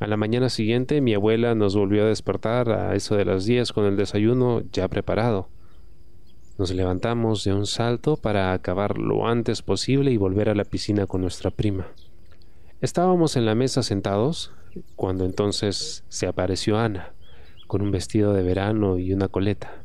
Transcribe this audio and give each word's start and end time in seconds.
A 0.00 0.06
la 0.06 0.16
mañana 0.16 0.48
siguiente 0.48 1.00
mi 1.00 1.14
abuela 1.14 1.56
nos 1.56 1.74
volvió 1.74 2.04
a 2.04 2.08
despertar 2.08 2.70
a 2.70 2.94
eso 2.94 3.16
de 3.16 3.24
las 3.24 3.46
10 3.46 3.72
con 3.72 3.84
el 3.84 3.96
desayuno 3.96 4.62
ya 4.72 4.86
preparado. 4.86 5.48
Nos 6.56 6.72
levantamos 6.72 7.42
de 7.42 7.52
un 7.52 7.66
salto 7.66 8.16
para 8.16 8.52
acabar 8.52 8.98
lo 8.98 9.26
antes 9.26 9.62
posible 9.62 10.12
y 10.12 10.16
volver 10.16 10.50
a 10.50 10.54
la 10.54 10.64
piscina 10.64 11.06
con 11.06 11.22
nuestra 11.22 11.50
prima. 11.50 11.88
Estábamos 12.80 13.36
en 13.36 13.44
la 13.44 13.56
mesa 13.56 13.82
sentados 13.82 14.52
cuando 14.94 15.24
entonces 15.24 16.04
se 16.08 16.28
apareció 16.28 16.78
Ana, 16.78 17.12
con 17.66 17.82
un 17.82 17.90
vestido 17.90 18.32
de 18.34 18.44
verano 18.44 18.98
y 18.98 19.12
una 19.12 19.26
coleta. 19.26 19.82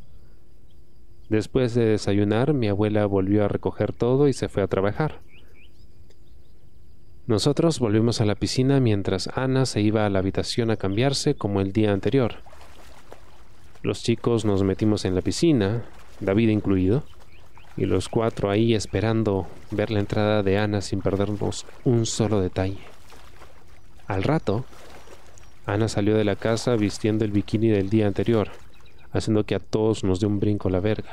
Después 1.30 1.74
de 1.74 1.86
desayunar, 1.86 2.54
mi 2.54 2.68
abuela 2.68 3.08
volvió 3.08 3.46
a 3.46 3.48
recoger 3.48 3.94
todo 3.94 4.28
y 4.28 4.34
se 4.34 4.48
fue 4.48 4.62
a 4.62 4.68
trabajar. 4.68 5.22
Nosotros 7.26 7.80
volvimos 7.80 8.20
a 8.20 8.26
la 8.26 8.36
piscina 8.36 8.82
mientras 8.82 9.30
Ana 9.30 9.66
se 9.66 9.80
iba 9.80 10.06
a 10.06 10.10
la 10.10 10.20
habitación 10.20 10.72
a 10.72 10.76
cambiarse 10.76 11.36
como 11.36 11.62
el 11.62 11.72
día 11.72 11.94
anterior. 11.94 12.36
Los 13.82 14.04
chicos 14.04 14.44
nos 14.44 14.64
metimos 14.64 15.06
en 15.06 15.16
la 15.16 15.22
piscina, 15.22 15.84
David 16.20 16.50
incluido, 16.50 17.04
y 17.78 17.86
los 17.86 18.10
cuatro 18.10 18.50
ahí 18.50 18.76
esperando 18.76 19.48
ver 19.72 19.90
la 19.90 20.02
entrada 20.02 20.44
de 20.44 20.58
Ana 20.58 20.82
sin 20.82 21.00
perdernos 21.00 21.66
un 21.86 22.06
solo 22.06 22.42
detalle. 22.42 22.80
Al 24.08 24.24
rato, 24.24 24.66
Ana 25.66 25.88
salió 25.88 26.18
de 26.18 26.26
la 26.26 26.36
casa 26.36 26.76
vistiendo 26.76 27.24
el 27.24 27.32
bikini 27.32 27.70
del 27.70 27.90
día 27.90 28.06
anterior, 28.06 28.50
haciendo 29.14 29.46
que 29.46 29.56
a 29.56 29.60
todos 29.60 30.04
nos 30.04 30.20
dé 30.20 30.28
un 30.28 30.42
brinco 30.42 30.70
la 30.70 30.82
verga. 30.82 31.12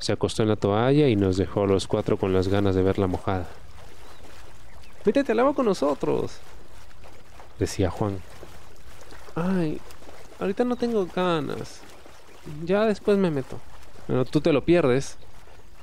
Se 0.00 0.10
acostó 0.10 0.42
en 0.42 0.48
la 0.48 0.56
toalla 0.56 1.06
y 1.08 1.14
nos 1.14 1.36
dejó 1.36 1.62
a 1.62 1.68
los 1.68 1.86
cuatro 1.86 2.16
con 2.16 2.32
las 2.32 2.48
ganas 2.48 2.74
de 2.74 2.82
verla 2.82 3.06
mojada. 3.06 3.46
Métete 5.06 5.30
al 5.30 5.38
agua 5.38 5.54
con 5.54 5.66
nosotros, 5.66 6.40
decía 7.60 7.90
Juan. 7.90 8.18
Ay, 9.36 9.80
ahorita 10.40 10.64
no 10.64 10.74
tengo 10.74 11.06
ganas. 11.06 11.80
Ya 12.64 12.84
después 12.86 13.16
me 13.16 13.30
meto. 13.30 13.60
Pero 14.08 14.24
tú 14.24 14.40
te 14.40 14.52
lo 14.52 14.64
pierdes, 14.64 15.16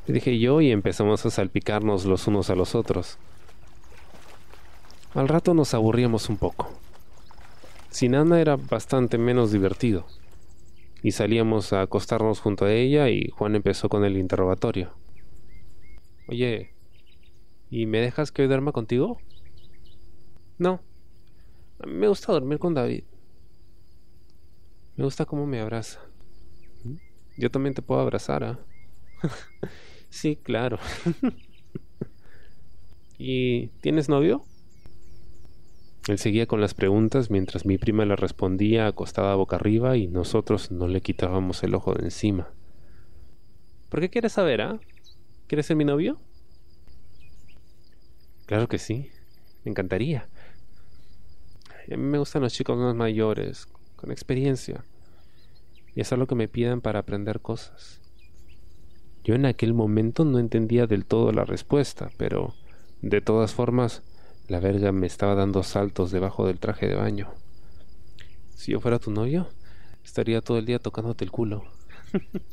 le 0.08 0.16
dije 0.16 0.38
yo 0.40 0.60
y 0.60 0.72
empezamos 0.72 1.26
a 1.26 1.30
salpicarnos 1.30 2.04
los 2.04 2.28
unos 2.28 2.50
a 2.50 2.56
los 2.56 2.76
otros. 2.76 3.18
Al 5.14 5.30
rato 5.30 5.54
nos 5.54 5.74
aburríamos 5.74 6.28
un 6.28 6.36
poco. 6.36 6.74
Sin 7.92 8.16
Ana 8.16 8.42
era 8.42 8.58
bastante 8.58 9.18
menos 9.18 9.54
divertido. 9.54 10.06
Y 11.02 11.12
salíamos 11.12 11.72
a 11.72 11.82
acostarnos 11.82 12.42
junto 12.42 12.66
a 12.66 12.74
ella 12.74 13.08
y 13.08 13.30
Juan 13.30 13.56
empezó 13.56 13.88
con 13.88 14.04
el 14.04 14.18
interrogatorio. 14.18 14.92
Oye, 16.28 16.73
¿Y 17.76 17.88
me 17.88 18.02
dejas 18.02 18.32
que 18.32 18.44
hoy 18.44 18.48
duerma 18.48 18.72
contigo? 18.72 19.18
No. 20.60 20.80
A 21.80 21.88
mí 21.88 21.94
me 21.94 22.08
gusta 22.08 22.32
dormir 22.32 22.60
con 22.60 22.76
David. 22.76 23.04
Me 24.96 25.04
gusta 25.04 25.26
cómo 25.26 25.48
me 25.48 25.60
abraza. 25.60 26.00
Yo 27.36 27.50
también 27.50 27.74
te 27.74 27.82
puedo 27.82 28.00
abrazar, 28.00 28.44
¿ah? 28.44 28.60
sí, 30.12 30.36
claro. 30.36 30.78
¿Y 33.18 33.70
tienes 33.82 34.08
novio? 34.08 34.46
Él 36.08 36.20
seguía 36.20 36.46
con 36.46 36.62
las 36.62 36.76
preguntas 36.76 37.32
mientras 37.32 37.66
mi 37.66 37.80
prima 37.80 38.06
le 38.06 38.16
respondía 38.16 38.86
acostada 38.86 39.34
boca 39.34 39.56
arriba 39.56 39.98
y 39.98 40.08
nosotros 40.08 40.70
no 40.70 40.88
le 40.88 41.02
quitábamos 41.02 41.64
el 41.64 41.74
ojo 41.74 41.96
de 41.96 42.04
encima. 42.04 42.54
¿Por 43.90 44.00
qué 44.00 44.12
quieres 44.12 44.34
saber, 44.34 44.62
ah? 44.62 44.80
¿Quieres 45.48 45.66
ser 45.66 45.76
mi 45.76 45.86
novio? 45.86 46.20
Claro 48.46 48.68
que 48.68 48.78
sí, 48.78 49.10
me 49.64 49.72
encantaría. 49.72 50.28
A 51.92 51.98
mí 51.98 52.04
me 52.04 52.18
gustan 52.18 52.42
los 52.42 52.54
chicos 52.54 52.78
más 52.78 52.96
mayores, 52.96 53.68
con 53.96 54.12
experiencia, 54.12 54.84
y 55.96 56.02
hacer 56.02 56.18
lo 56.18 56.28
que 56.28 56.36
me 56.36 56.48
pidan 56.48 56.82
para 56.82 57.00
aprender 57.00 57.40
cosas. 57.40 58.02
Yo 59.24 59.36
en 59.36 59.46
aquel 59.46 59.74
momento 59.74 60.26
no 60.26 60.40
entendía 60.40 60.88
del 60.88 61.06
todo 61.06 61.32
la 61.32 61.46
respuesta, 61.46 62.10
pero 62.18 62.54
de 63.02 63.22
todas 63.22 63.54
formas 63.54 64.04
la 64.48 64.60
verga 64.60 64.92
me 64.92 65.08
estaba 65.08 65.36
dando 65.36 65.64
saltos 65.64 66.12
debajo 66.12 66.46
del 66.46 66.60
traje 66.60 66.88
de 66.88 66.96
baño. 66.96 67.32
Si 68.56 68.74
yo 68.74 68.82
fuera 68.82 69.00
tu 69.00 69.12
novio, 69.12 69.48
estaría 70.04 70.42
todo 70.42 70.58
el 70.58 70.66
día 70.66 70.80
tocándote 70.80 71.24
el 71.24 71.32
culo. 71.32 71.64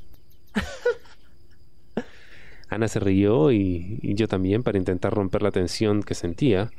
Ana 2.80 2.88
se 2.88 2.98
rió 2.98 3.52
y, 3.52 4.00
yo 4.02 4.26
también, 4.26 4.62
para 4.62 4.78
intentar 4.78 5.12
romper 5.12 5.42
la 5.42 5.50
tensión 5.50 6.02
que 6.02 6.14
sentía, 6.14 6.70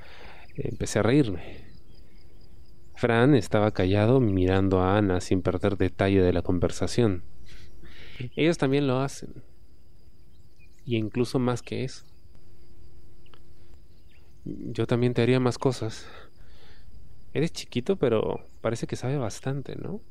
empecé 0.55 0.97
a 0.97 1.03
reírme. 1.03 1.57
Fran 2.95 3.35
estaba 3.35 3.69
callado 3.69 4.19
mirando 4.19 4.81
a 4.81 4.97
Ana 4.97 5.21
sin 5.21 5.43
perder 5.43 5.77
detalle 5.77 6.23
de 6.23 6.33
la 6.33 6.41
conversación. 6.41 7.23
Ellos 8.35 8.57
también 8.57 8.87
lo 8.87 8.99
hacen. 8.99 9.43
Y 10.85 10.97
incluso 10.97 11.37
más 11.37 11.61
que 11.61 11.83
eso. 11.83 12.03
Yo 14.43 14.87
también 14.87 15.13
te 15.13 15.21
haría 15.21 15.39
más 15.39 15.59
cosas. 15.59 16.07
Eres 17.31 17.53
chiquito, 17.53 17.95
pero 17.95 18.47
parece 18.61 18.87
que 18.87 18.95
sabe 18.95 19.17
bastante, 19.17 19.75
¿no? 19.75 20.01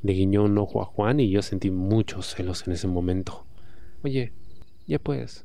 Le 0.00 0.14
guiñó 0.14 0.44
un 0.44 0.56
ojo 0.56 0.80
a 0.80 0.86
Juan 0.86 1.20
y 1.20 1.28
yo 1.28 1.42
sentí 1.42 1.70
muchos 1.70 2.34
celos 2.34 2.66
en 2.66 2.72
ese 2.72 2.88
momento. 2.88 3.46
Oye, 4.02 4.32
ya 4.86 4.98
puedes. 4.98 5.44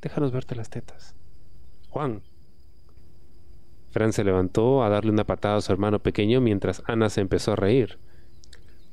Déjanos 0.00 0.32
verte 0.32 0.54
las 0.54 0.70
tetas. 0.70 1.14
Juan. 1.90 2.22
Fran 3.90 4.12
se 4.12 4.24
levantó 4.24 4.84
a 4.84 4.88
darle 4.88 5.10
una 5.10 5.24
patada 5.24 5.56
a 5.56 5.60
su 5.60 5.72
hermano 5.72 5.98
pequeño 5.98 6.40
mientras 6.40 6.82
Ana 6.86 7.08
se 7.08 7.20
empezó 7.20 7.52
a 7.52 7.56
reír. 7.56 7.98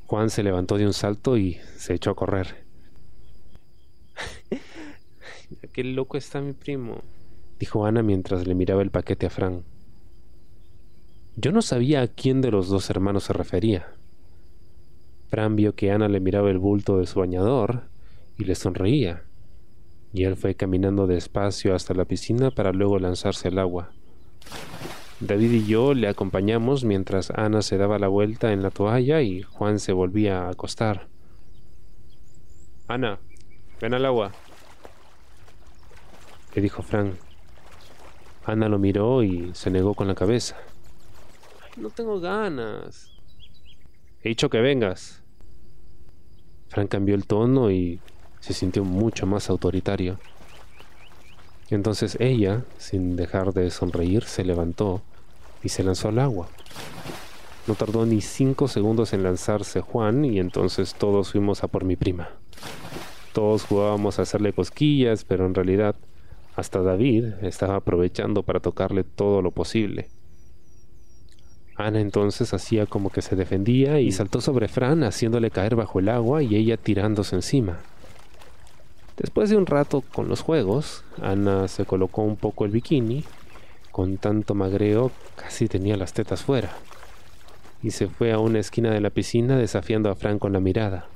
Juan 0.08 0.30
se 0.30 0.44
levantó 0.44 0.78
de 0.78 0.86
un 0.86 0.94
salto 0.94 1.38
y 1.38 1.60
se 1.76 1.94
echó 1.94 2.12
a 2.12 2.16
correr. 2.16 2.66
Qué 5.74 5.84
loco 5.84 6.18
está 6.18 6.42
mi 6.42 6.54
primo, 6.54 7.02
dijo 7.60 7.86
Ana 7.86 8.02
mientras 8.04 8.48
le 8.48 8.56
miraba 8.56 8.82
el 8.82 8.92
paquete 8.92 9.26
a 9.26 9.30
Fran. 9.30 9.64
Yo 11.36 11.52
no 11.52 11.62
sabía 11.62 12.02
a 12.02 12.08
quién 12.08 12.42
de 12.42 12.52
los 12.52 12.70
dos 12.70 12.90
hermanos 12.90 13.26
se 13.26 13.34
refería. 13.34 13.88
Fran 15.28 15.56
vio 15.56 15.76
que 15.76 15.92
Ana 15.92 16.08
le 16.08 16.20
miraba 16.20 16.50
el 16.50 16.60
bulto 16.60 17.00
de 17.00 17.08
su 17.08 17.20
bañador 17.20 17.84
y 18.38 18.46
le 18.46 18.56
sonreía, 18.56 19.24
y 20.16 20.24
él 20.24 20.38
fue 20.38 20.56
caminando 20.56 21.08
despacio 21.08 21.76
hasta 21.76 21.94
la 21.94 22.06
piscina 22.06 22.50
para 22.50 22.72
luego 22.72 23.00
lanzarse 23.00 23.50
al 23.50 23.60
agua. 23.60 23.92
David 25.20 25.52
y 25.52 25.66
yo 25.66 25.94
le 25.94 26.08
acompañamos 26.08 26.86
mientras 26.86 27.32
Ana 27.32 27.62
se 27.62 27.78
daba 27.78 28.00
la 28.00 28.08
vuelta 28.08 28.54
en 28.54 28.64
la 28.64 28.72
toalla 28.72 29.22
y 29.22 29.42
Juan 29.42 29.78
se 29.78 29.92
volvía 29.92 30.44
a 30.44 30.52
acostar. 30.52 31.10
Ana, 32.88 33.20
ven 33.82 33.94
al 33.94 34.06
agua, 34.06 34.32
le 36.54 36.62
dijo 36.62 36.82
Frank. 36.82 37.16
Ana 38.46 38.70
lo 38.70 38.80
miró 38.80 39.22
y 39.22 39.54
se 39.54 39.70
negó 39.70 39.96
con 39.96 40.08
la 40.08 40.16
cabeza. 40.16 40.56
no 41.76 41.90
tengo 41.90 42.22
ganas. 42.22 43.12
He 44.22 44.30
dicho 44.30 44.50
que 44.50 44.62
vengas. 44.62 45.22
Frank 46.70 46.90
cambió 46.90 47.16
el 47.16 47.26
tono 47.26 47.70
y 47.70 48.00
se 48.46 48.54
sintió 48.54 48.84
mucho 48.84 49.26
más 49.26 49.50
autoritario. 49.50 50.20
Entonces 51.72 52.16
ella, 52.20 52.64
sin 52.78 53.16
dejar 53.16 53.54
de 53.54 53.72
sonreír, 53.72 54.24
se 54.26 54.44
levantó 54.44 55.02
y 55.64 55.70
se 55.70 55.84
lanzó 55.84 56.10
al 56.10 56.20
agua. 56.20 56.48
No 57.66 57.74
tardó 57.74 58.06
ni 58.06 58.22
cinco 58.22 58.68
segundos 58.68 59.14
en 59.14 59.24
lanzarse 59.24 59.82
Juan 59.82 60.26
y 60.26 60.40
entonces 60.40 60.94
todos 60.94 61.32
fuimos 61.32 61.64
a 61.64 61.68
por 61.68 61.86
mi 61.86 61.96
prima. 61.96 62.30
Todos 63.34 63.64
jugábamos 63.64 64.20
a 64.20 64.22
hacerle 64.22 64.54
cosquillas, 64.54 65.26
pero 65.26 65.48
en 65.48 65.56
realidad 65.56 65.96
hasta 66.56 66.84
David 66.84 67.26
estaba 67.42 67.78
aprovechando 67.78 68.44
para 68.44 68.60
tocarle 68.60 69.04
todo 69.04 69.42
lo 69.42 69.50
posible. 69.50 70.10
Ana 71.76 72.00
entonces 72.00 72.54
hacía 72.54 72.86
como 72.86 73.10
que 73.10 73.24
se 73.24 73.36
defendía 73.36 74.00
y 74.00 74.12
saltó 74.12 74.40
sobre 74.40 74.68
Fran 74.68 75.04
haciéndole 75.04 75.50
caer 75.50 75.76
bajo 75.76 75.98
el 75.98 76.10
agua 76.10 76.44
y 76.44 76.56
ella 76.56 76.78
tirándose 76.78 77.36
encima. 77.36 77.80
Después 79.18 79.50
de 79.50 79.56
un 79.56 79.66
rato 79.66 80.02
con 80.14 80.28
los 80.28 80.42
juegos, 80.42 81.04
Ana 81.22 81.68
se 81.68 81.86
colocó 81.86 82.22
un 82.22 82.36
poco 82.36 82.66
el 82.66 82.72
bikini. 82.72 83.24
Con 83.92 84.18
tanto 84.18 84.56
magreo 84.56 85.12
casi 85.38 85.70
tenía 85.70 85.96
las 85.96 86.12
tetas 86.12 86.44
fuera. 86.44 86.72
Y 87.82 87.92
se 87.92 88.08
fue 88.08 88.34
a 88.34 88.40
una 88.40 88.60
esquina 88.60 88.92
de 88.92 89.00
la 89.00 89.10
piscina 89.10 89.58
desafiando 89.58 90.10
a 90.10 90.16
Frank 90.16 90.40
con 90.40 90.52
la 90.52 90.60
mirada. 90.60 91.08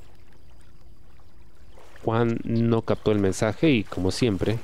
Juan 2.06 2.40
no 2.46 2.84
captó 2.84 3.12
el 3.12 3.20
mensaje 3.20 3.70
y, 3.70 3.84
como 3.84 4.12
siempre, 4.12 4.60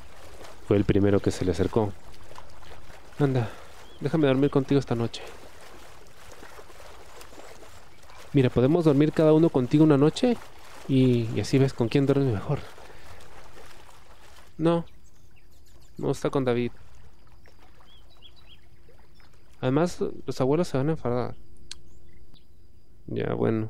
fue 0.68 0.78
el 0.78 0.86
primero 0.86 1.20
que 1.20 1.32
se 1.32 1.44
le 1.44 1.52
acercó. 1.52 1.92
Anda, 3.20 3.50
déjame 4.00 4.28
dormir 4.28 4.50
contigo 4.50 4.80
esta 4.80 4.96
noche. 4.96 5.22
Mira, 8.32 8.50
podemos 8.50 8.86
dormir 8.86 9.12
cada 9.12 9.34
uno 9.34 9.50
contigo 9.50 9.84
una 9.84 9.98
noche 9.98 10.38
y, 10.88 11.40
así 11.40 11.58
ves 11.58 11.74
con 11.74 11.90
quién 11.90 12.06
duerme 12.06 12.32
mejor. 12.32 12.60
No, 14.58 14.86
no 15.98 16.12
está 16.12 16.30
con 16.30 16.46
David. 16.46 16.72
Además, 19.62 20.04
los 20.26 20.42
abuelos 20.42 20.68
se 20.68 20.78
van 20.78 20.90
a 20.90 20.92
enfadar. 20.92 21.36
Ya, 23.08 23.34
bueno. 23.34 23.70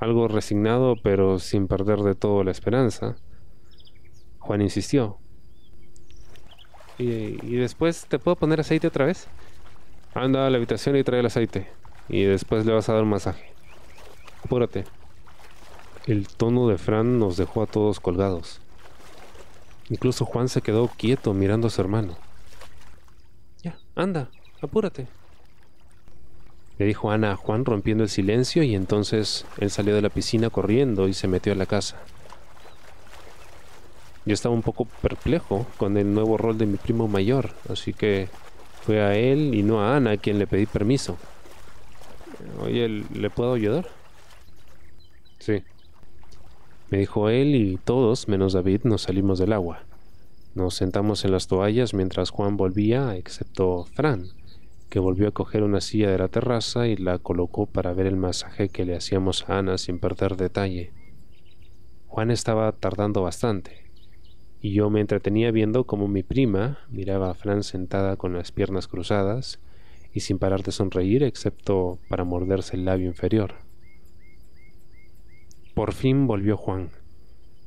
Algo 0.00 0.28
resignado, 0.28 0.96
pero 1.02 1.38
sin 1.38 1.68
perder 1.68 2.00
de 2.00 2.14
todo 2.14 2.44
la 2.44 2.50
esperanza. 2.50 3.16
Juan 4.38 4.62
insistió. 4.62 5.18
¿Y, 6.98 7.04
y 7.46 7.56
después 7.56 8.06
te 8.06 8.18
puedo 8.18 8.36
poner 8.36 8.60
aceite 8.60 8.86
otra 8.86 9.06
vez? 9.06 9.28
Anda 10.14 10.46
a 10.46 10.50
la 10.50 10.56
habitación 10.56 10.96
y 10.96 11.04
trae 11.04 11.20
el 11.20 11.26
aceite. 11.26 11.68
Y 12.08 12.24
después 12.24 12.66
le 12.66 12.72
vas 12.72 12.88
a 12.88 12.94
dar 12.94 13.02
un 13.02 13.10
masaje. 13.10 13.52
Apúrate. 14.44 14.84
El 16.06 16.28
tono 16.28 16.68
de 16.68 16.76
Fran 16.76 17.18
nos 17.18 17.36
dejó 17.36 17.62
a 17.62 17.66
todos 17.66 17.98
colgados. 17.98 18.60
Incluso 19.90 20.24
Juan 20.24 20.48
se 20.48 20.62
quedó 20.62 20.88
quieto 20.88 21.34
mirando 21.34 21.66
a 21.66 21.70
su 21.70 21.80
hermano. 21.80 22.16
Ya, 23.62 23.78
anda, 23.94 24.30
apúrate. 24.62 25.06
Le 26.78 26.86
dijo 26.86 27.10
Ana 27.10 27.32
a 27.32 27.36
Juan 27.36 27.64
rompiendo 27.64 28.02
el 28.02 28.10
silencio 28.10 28.62
y 28.62 28.74
entonces 28.74 29.46
él 29.58 29.70
salió 29.70 29.94
de 29.94 30.02
la 30.02 30.08
piscina 30.08 30.50
corriendo 30.50 31.06
y 31.06 31.14
se 31.14 31.28
metió 31.28 31.52
a 31.52 31.56
la 31.56 31.66
casa. 31.66 31.96
Yo 34.26 34.32
estaba 34.32 34.54
un 34.54 34.62
poco 34.62 34.86
perplejo 34.86 35.66
con 35.76 35.96
el 35.98 36.12
nuevo 36.12 36.36
rol 36.38 36.56
de 36.56 36.66
mi 36.66 36.78
primo 36.78 37.08
mayor, 37.08 37.50
así 37.68 37.92
que 37.92 38.28
fue 38.82 39.02
a 39.02 39.14
él 39.14 39.54
y 39.54 39.62
no 39.62 39.82
a 39.82 39.96
Ana 39.96 40.12
a 40.12 40.16
quien 40.16 40.38
le 40.38 40.46
pedí 40.46 40.66
permiso. 40.66 41.16
Oye, 42.60 42.88
¿le 42.88 43.30
puedo 43.30 43.54
ayudar? 43.54 43.88
Sí. 45.38 45.62
Me 46.90 46.98
dijo 46.98 47.28
él 47.28 47.54
y 47.54 47.78
todos, 47.78 48.28
menos 48.28 48.52
David, 48.52 48.82
nos 48.84 49.02
salimos 49.02 49.38
del 49.38 49.52
agua. 49.52 49.84
Nos 50.54 50.74
sentamos 50.74 51.24
en 51.24 51.32
las 51.32 51.48
toallas 51.48 51.94
mientras 51.94 52.30
Juan 52.30 52.56
volvía, 52.56 53.16
excepto 53.16 53.84
Fran, 53.86 54.28
que 54.88 55.00
volvió 55.00 55.26
a 55.26 55.32
coger 55.32 55.62
una 55.62 55.80
silla 55.80 56.10
de 56.10 56.18
la 56.18 56.28
terraza 56.28 56.86
y 56.86 56.96
la 56.96 57.18
colocó 57.18 57.66
para 57.66 57.92
ver 57.94 58.06
el 58.06 58.16
masaje 58.16 58.68
que 58.68 58.84
le 58.84 58.94
hacíamos 58.94 59.48
a 59.48 59.58
Ana 59.58 59.78
sin 59.78 59.98
perder 59.98 60.36
detalle. 60.36 60.92
Juan 62.06 62.30
estaba 62.30 62.70
tardando 62.70 63.22
bastante, 63.22 63.90
y 64.60 64.72
yo 64.72 64.90
me 64.90 65.00
entretenía 65.00 65.50
viendo 65.50 65.84
cómo 65.84 66.06
mi 66.06 66.22
prima 66.22 66.78
miraba 66.88 67.30
a 67.30 67.34
Fran 67.34 67.64
sentada 67.64 68.16
con 68.16 68.34
las 68.34 68.52
piernas 68.52 68.86
cruzadas 68.86 69.58
y 70.12 70.20
sin 70.20 70.38
parar 70.38 70.62
de 70.62 70.70
sonreír 70.70 71.24
excepto 71.24 71.98
para 72.08 72.22
morderse 72.22 72.76
el 72.76 72.84
labio 72.84 73.08
inferior. 73.08 73.56
Por 75.74 75.92
fin 75.92 76.26
volvió 76.26 76.56
Juan 76.56 76.90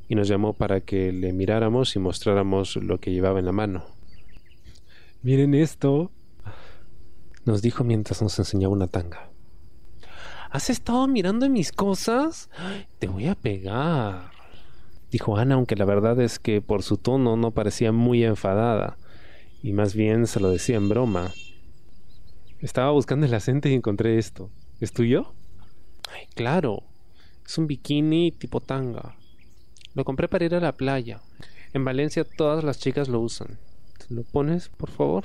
y 0.07 0.15
nos 0.15 0.27
llamó 0.27 0.53
para 0.53 0.81
que 0.81 1.11
le 1.11 1.33
miráramos 1.33 1.95
y 1.95 1.99
mostráramos 1.99 2.77
lo 2.77 2.99
que 2.99 3.11
llevaba 3.11 3.39
en 3.39 3.45
la 3.45 3.51
mano. 3.51 3.83
Miren 5.21 5.53
esto, 5.53 6.11
nos 7.45 7.61
dijo 7.61 7.83
mientras 7.83 8.21
nos 8.21 8.39
enseñaba 8.39 8.73
una 8.73 8.87
tanga. 8.87 9.29
¿Has 10.49 10.69
estado 10.69 11.07
mirando 11.07 11.49
mis 11.49 11.73
cosas? 11.73 12.49
Te 12.99 13.07
voy 13.07 13.27
a 13.27 13.35
pegar, 13.35 14.31
dijo 15.11 15.35
Ana, 15.35 15.55
aunque 15.55 15.75
la 15.75 15.83
verdad 15.83 16.19
es 16.21 16.39
que 16.39 16.61
por 16.61 16.83
su 16.83 16.97
tono 16.97 17.35
no 17.35 17.51
parecía 17.51 17.91
muy 17.91 18.23
enfadada, 18.23 18.97
y 19.61 19.73
más 19.73 19.93
bien 19.93 20.27
se 20.27 20.39
lo 20.39 20.49
decía 20.49 20.77
en 20.77 20.87
broma. 20.87 21.33
Estaba 22.59 22.91
buscando 22.91 23.25
el 23.25 23.33
acento 23.33 23.67
y 23.67 23.73
encontré 23.73 24.17
esto. 24.17 24.49
¿Es 24.79 24.93
tuyo? 24.93 25.33
Ay, 26.09 26.27
claro. 26.33 26.83
Es 27.47 27.57
un 27.57 27.65
bikini 27.65 28.33
tipo 28.33 28.59
tanga. 28.59 29.15
Lo 29.95 30.03
compré 30.03 30.27
para 30.27 30.43
ir 30.43 30.53
a 30.53 30.59
la 30.59 30.73
playa. 30.73 31.21
En 31.71 31.85
Valencia 31.85 32.25
todas 32.25 32.61
las 32.65 32.77
chicas 32.77 33.07
lo 33.07 33.21
usan. 33.21 33.57
¿Lo 34.09 34.23
pones, 34.23 34.67
por 34.67 34.91
favor? 34.91 35.23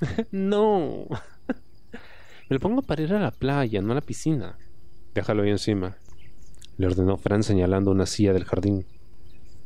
no. 0.30 1.06
Me 2.50 2.54
lo 2.54 2.60
pongo 2.60 2.82
para 2.82 3.02
ir 3.02 3.14
a 3.14 3.20
la 3.20 3.30
playa, 3.30 3.80
no 3.80 3.92
a 3.92 3.94
la 3.94 4.00
piscina. 4.02 4.58
Déjalo 5.14 5.44
ahí 5.44 5.50
encima. 5.50 5.96
Le 6.76 6.88
ordenó 6.88 7.16
Fran 7.16 7.42
señalando 7.42 7.90
una 7.90 8.04
silla 8.04 8.34
del 8.34 8.44
jardín. 8.44 8.84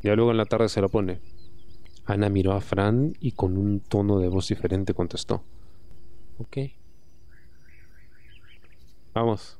Ya 0.01 0.15
luego 0.15 0.31
en 0.31 0.37
la 0.37 0.45
tarde 0.45 0.69
se 0.69 0.79
lo 0.79 0.87
pone. 0.87 1.19
Ana 2.05 2.29
miró 2.29 2.53
a 2.53 2.61
Fran 2.61 3.17
y 3.19 3.33
con 3.33 3.57
un 3.57 3.81
tono 3.81 4.19
de 4.19 4.29
voz 4.29 4.47
diferente 4.47 4.93
contestó. 4.93 5.43
Ok. 6.37 6.57
Vamos. 9.13 9.58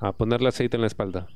A 0.00 0.12
ponerle 0.12 0.48
aceite 0.48 0.76
en 0.76 0.82
la 0.82 0.86
espalda. 0.86 1.26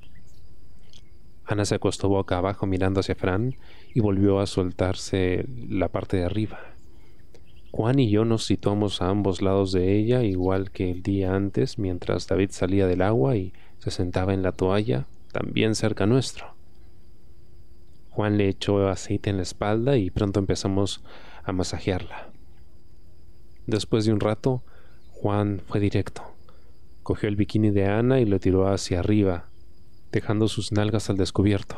Ana 1.45 1.65
se 1.65 1.75
acostó 1.75 2.09
boca 2.09 2.39
abajo 2.39 2.67
mirando 2.67 3.01
hacia 3.01 3.17
Fran 3.17 3.57
y 3.93 4.01
volvió 4.01 4.39
a 4.39 4.47
soltarse 4.47 5.45
la 5.69 5.89
parte 5.89 6.17
de 6.17 6.25
arriba. 6.25 6.61
Juan 7.73 7.99
y 7.99 8.11
yo 8.11 8.25
nos 8.25 8.45
situamos 8.45 9.03
a 9.03 9.09
ambos 9.09 9.43
lados 9.43 9.73
de 9.73 9.97
ella, 9.97 10.23
igual 10.23 10.71
que 10.71 10.91
el 10.91 11.03
día 11.03 11.35
antes, 11.35 11.79
mientras 11.79 12.29
David 12.29 12.51
salía 12.53 12.87
del 12.87 13.03
agua 13.03 13.35
y 13.37 13.53
se 13.79 13.91
sentaba 13.91 14.35
en 14.35 14.43
la 14.43 14.53
toalla, 14.53 15.07
también 15.33 15.75
cerca 15.75 16.07
nuestro. 16.07 16.55
Juan 18.11 18.37
le 18.37 18.49
echó 18.49 18.89
aceite 18.89 19.31
en 19.31 19.39
la 19.39 19.43
espalda 19.43 19.97
y 19.97 20.11
pronto 20.11 20.39
empezamos 20.39 21.03
a 21.43 21.53
masajearla. 21.53 22.31
Después 23.67 24.05
de 24.05 24.13
un 24.13 24.21
rato, 24.21 24.63
Juan 25.13 25.63
fue 25.67 25.81
directo. 25.81 26.23
Cogió 27.03 27.29
el 27.29 27.37
bikini 27.37 27.71
de 27.71 27.87
Ana 27.87 28.21
y 28.21 28.27
lo 28.27 28.39
tiró 28.39 28.69
hacia 28.69 29.01
arriba, 29.01 29.49
dejando 30.13 30.49
sus 30.49 30.73
nalgas 30.73 31.11
al 31.11 31.17
descubierto. 31.17 31.77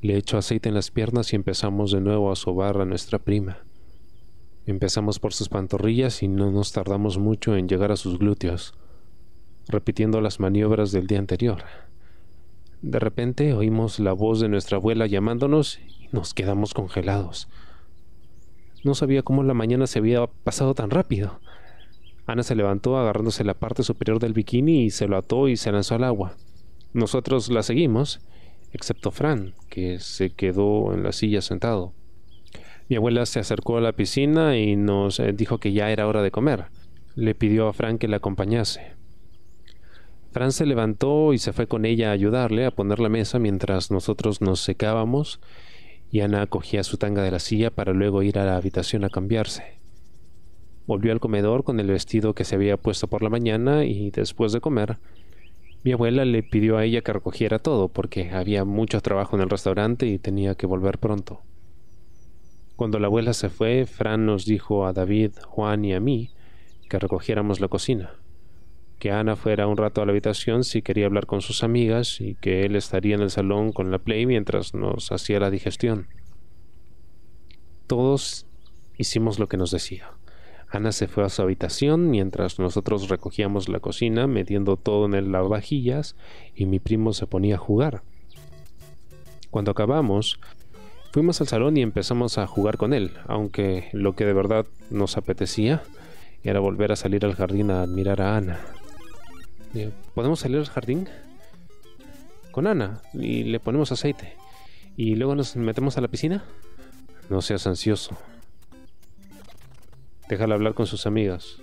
Le 0.00 0.16
echó 0.16 0.38
aceite 0.38 0.68
en 0.68 0.74
las 0.74 0.90
piernas 0.90 1.32
y 1.32 1.36
empezamos 1.36 1.92
de 1.92 2.00
nuevo 2.00 2.30
a 2.30 2.36
sobar 2.36 2.80
a 2.80 2.84
nuestra 2.84 3.18
prima. 3.18 3.58
Empezamos 4.66 5.18
por 5.18 5.32
sus 5.32 5.48
pantorrillas 5.48 6.22
y 6.22 6.28
no 6.28 6.50
nos 6.50 6.72
tardamos 6.72 7.16
mucho 7.16 7.56
en 7.56 7.68
llegar 7.68 7.90
a 7.90 7.96
sus 7.96 8.18
glúteos, 8.18 8.74
repitiendo 9.66 10.20
las 10.20 10.40
maniobras 10.40 10.92
del 10.92 11.06
día 11.06 11.18
anterior. 11.18 11.64
De 12.82 12.98
repente 12.98 13.54
oímos 13.54 13.98
la 13.98 14.12
voz 14.12 14.40
de 14.40 14.48
nuestra 14.48 14.76
abuela 14.76 15.06
llamándonos 15.06 15.78
y 15.78 16.08
nos 16.12 16.34
quedamos 16.34 16.74
congelados. 16.74 17.48
No 18.84 18.94
sabía 18.94 19.22
cómo 19.22 19.42
la 19.42 19.54
mañana 19.54 19.86
se 19.86 19.98
había 19.98 20.26
pasado 20.26 20.74
tan 20.74 20.90
rápido. 20.90 21.40
Ana 22.28 22.42
se 22.42 22.54
levantó 22.54 22.98
agarrándose 22.98 23.42
la 23.42 23.54
parte 23.54 23.82
superior 23.82 24.18
del 24.18 24.34
bikini 24.34 24.84
y 24.84 24.90
se 24.90 25.08
lo 25.08 25.16
ató 25.16 25.48
y 25.48 25.56
se 25.56 25.72
lanzó 25.72 25.94
al 25.94 26.04
agua. 26.04 26.36
Nosotros 26.92 27.48
la 27.48 27.62
seguimos, 27.62 28.20
excepto 28.70 29.10
Fran, 29.10 29.54
que 29.70 29.98
se 29.98 30.28
quedó 30.28 30.92
en 30.92 31.02
la 31.02 31.12
silla 31.12 31.40
sentado. 31.40 31.94
Mi 32.90 32.96
abuela 32.96 33.24
se 33.24 33.40
acercó 33.40 33.78
a 33.78 33.80
la 33.80 33.92
piscina 33.94 34.58
y 34.58 34.76
nos 34.76 35.20
eh, 35.20 35.32
dijo 35.32 35.56
que 35.56 35.72
ya 35.72 35.90
era 35.90 36.06
hora 36.06 36.20
de 36.20 36.30
comer. 36.30 36.66
Le 37.14 37.34
pidió 37.34 37.66
a 37.66 37.72
Fran 37.72 37.96
que 37.96 38.08
la 38.08 38.18
acompañase. 38.18 38.92
Fran 40.30 40.52
se 40.52 40.66
levantó 40.66 41.32
y 41.32 41.38
se 41.38 41.54
fue 41.54 41.66
con 41.66 41.86
ella 41.86 42.10
a 42.10 42.12
ayudarle 42.12 42.66
a 42.66 42.72
poner 42.72 43.00
la 43.00 43.08
mesa 43.08 43.38
mientras 43.38 43.90
nosotros 43.90 44.42
nos 44.42 44.60
secábamos 44.60 45.40
y 46.10 46.20
Ana 46.20 46.46
cogía 46.46 46.84
su 46.84 46.98
tanga 46.98 47.22
de 47.22 47.30
la 47.30 47.38
silla 47.38 47.70
para 47.70 47.94
luego 47.94 48.22
ir 48.22 48.38
a 48.38 48.44
la 48.44 48.58
habitación 48.58 49.04
a 49.04 49.08
cambiarse. 49.08 49.77
Volvió 50.88 51.12
al 51.12 51.20
comedor 51.20 51.64
con 51.64 51.80
el 51.80 51.88
vestido 51.88 52.32
que 52.32 52.44
se 52.44 52.54
había 52.54 52.78
puesto 52.78 53.08
por 53.08 53.22
la 53.22 53.28
mañana 53.28 53.84
y 53.84 54.10
después 54.10 54.52
de 54.52 54.62
comer, 54.62 54.96
mi 55.84 55.92
abuela 55.92 56.24
le 56.24 56.42
pidió 56.42 56.78
a 56.78 56.84
ella 56.86 57.02
que 57.02 57.12
recogiera 57.12 57.58
todo 57.58 57.88
porque 57.88 58.30
había 58.30 58.64
mucho 58.64 58.98
trabajo 59.02 59.36
en 59.36 59.42
el 59.42 59.50
restaurante 59.50 60.06
y 60.06 60.18
tenía 60.18 60.54
que 60.54 60.66
volver 60.66 60.96
pronto. 60.96 61.42
Cuando 62.74 62.98
la 62.98 63.08
abuela 63.08 63.34
se 63.34 63.50
fue, 63.50 63.84
Fran 63.84 64.24
nos 64.24 64.46
dijo 64.46 64.86
a 64.86 64.94
David, 64.94 65.32
Juan 65.44 65.84
y 65.84 65.92
a 65.92 66.00
mí 66.00 66.30
que 66.88 66.98
recogiéramos 66.98 67.60
la 67.60 67.68
cocina, 67.68 68.14
que 68.98 69.10
Ana 69.10 69.36
fuera 69.36 69.66
un 69.66 69.76
rato 69.76 70.00
a 70.00 70.06
la 70.06 70.12
habitación 70.12 70.64
si 70.64 70.80
quería 70.80 71.04
hablar 71.04 71.26
con 71.26 71.42
sus 71.42 71.62
amigas 71.62 72.18
y 72.22 72.34
que 72.36 72.64
él 72.64 72.76
estaría 72.76 73.14
en 73.14 73.20
el 73.20 73.30
salón 73.30 73.72
con 73.72 73.90
la 73.90 73.98
play 73.98 74.24
mientras 74.24 74.72
nos 74.72 75.12
hacía 75.12 75.38
la 75.38 75.50
digestión. 75.50 76.08
Todos 77.86 78.46
hicimos 78.96 79.38
lo 79.38 79.48
que 79.48 79.58
nos 79.58 79.70
decía. 79.70 80.17
Ana 80.70 80.92
se 80.92 81.08
fue 81.08 81.24
a 81.24 81.30
su 81.30 81.40
habitación 81.40 82.10
mientras 82.10 82.58
nosotros 82.58 83.08
recogíamos 83.08 83.68
la 83.68 83.80
cocina 83.80 84.26
metiendo 84.26 84.76
todo 84.76 85.06
en 85.06 85.14
el 85.14 85.32
lavavajillas 85.32 86.14
y 86.54 86.66
mi 86.66 86.78
primo 86.78 87.12
se 87.14 87.26
ponía 87.26 87.54
a 87.54 87.58
jugar. 87.58 88.02
Cuando 89.50 89.70
acabamos, 89.70 90.38
fuimos 91.10 91.40
al 91.40 91.48
salón 91.48 91.76
y 91.78 91.82
empezamos 91.82 92.36
a 92.36 92.46
jugar 92.46 92.76
con 92.76 92.92
él, 92.92 93.12
aunque 93.26 93.88
lo 93.92 94.14
que 94.14 94.26
de 94.26 94.34
verdad 94.34 94.66
nos 94.90 95.16
apetecía 95.16 95.82
era 96.42 96.60
volver 96.60 96.92
a 96.92 96.96
salir 96.96 97.24
al 97.24 97.34
jardín 97.34 97.70
a 97.70 97.82
admirar 97.82 98.20
a 98.20 98.36
Ana. 98.36 98.60
¿Podemos 100.14 100.40
salir 100.40 100.58
al 100.58 100.66
jardín? 100.66 101.08
Con 102.50 102.66
Ana 102.66 103.00
y 103.14 103.44
le 103.44 103.58
ponemos 103.58 103.90
aceite. 103.90 104.34
¿Y 104.96 105.14
luego 105.14 105.34
nos 105.34 105.56
metemos 105.56 105.96
a 105.96 106.02
la 106.02 106.08
piscina? 106.08 106.44
No 107.30 107.40
seas 107.40 107.66
ansioso. 107.66 108.18
Déjala 110.28 110.54
hablar 110.54 110.74
con 110.74 110.86
sus 110.86 111.06
amigas. 111.06 111.56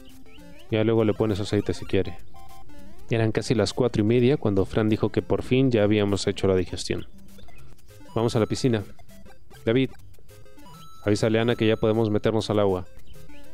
Ya 0.72 0.84
luego 0.84 1.04
le 1.04 1.14
pones 1.14 1.40
aceite 1.40 1.74
si 1.74 1.86
quiere. 1.86 2.18
Eran 3.10 3.32
casi 3.32 3.54
las 3.54 3.74
cuatro 3.74 4.02
y 4.02 4.06
media 4.06 4.38
cuando 4.38 4.66
Fran 4.66 4.90
dijo 4.90 5.10
que 5.10 5.22
por 5.22 5.44
fin 5.44 5.70
ya 5.70 5.84
habíamos 5.84 6.26
hecho 6.26 6.48
la 6.48 6.56
digestión. 6.56 7.06
Vamos 8.16 8.36
a 8.36 8.40
la 8.40 8.48
piscina. 8.48 8.84
David, 9.66 9.92
avísale 11.04 11.38
a 11.38 11.44
Ana 11.44 11.56
que 11.56 11.68
ya 11.68 11.78
podemos 11.78 12.10
meternos 12.10 12.50
al 12.50 12.60
agua. 12.60 12.86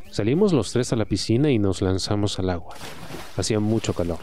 Salimos 0.10 0.54
los 0.54 0.72
tres 0.72 0.94
a 0.94 0.96
la 0.96 1.06
piscina 1.06 1.52
y 1.52 1.60
nos 1.60 1.82
lanzamos 1.82 2.40
al 2.40 2.50
agua. 2.50 2.76
Hacía 3.36 3.60
mucho 3.60 3.94
calor. 3.94 4.20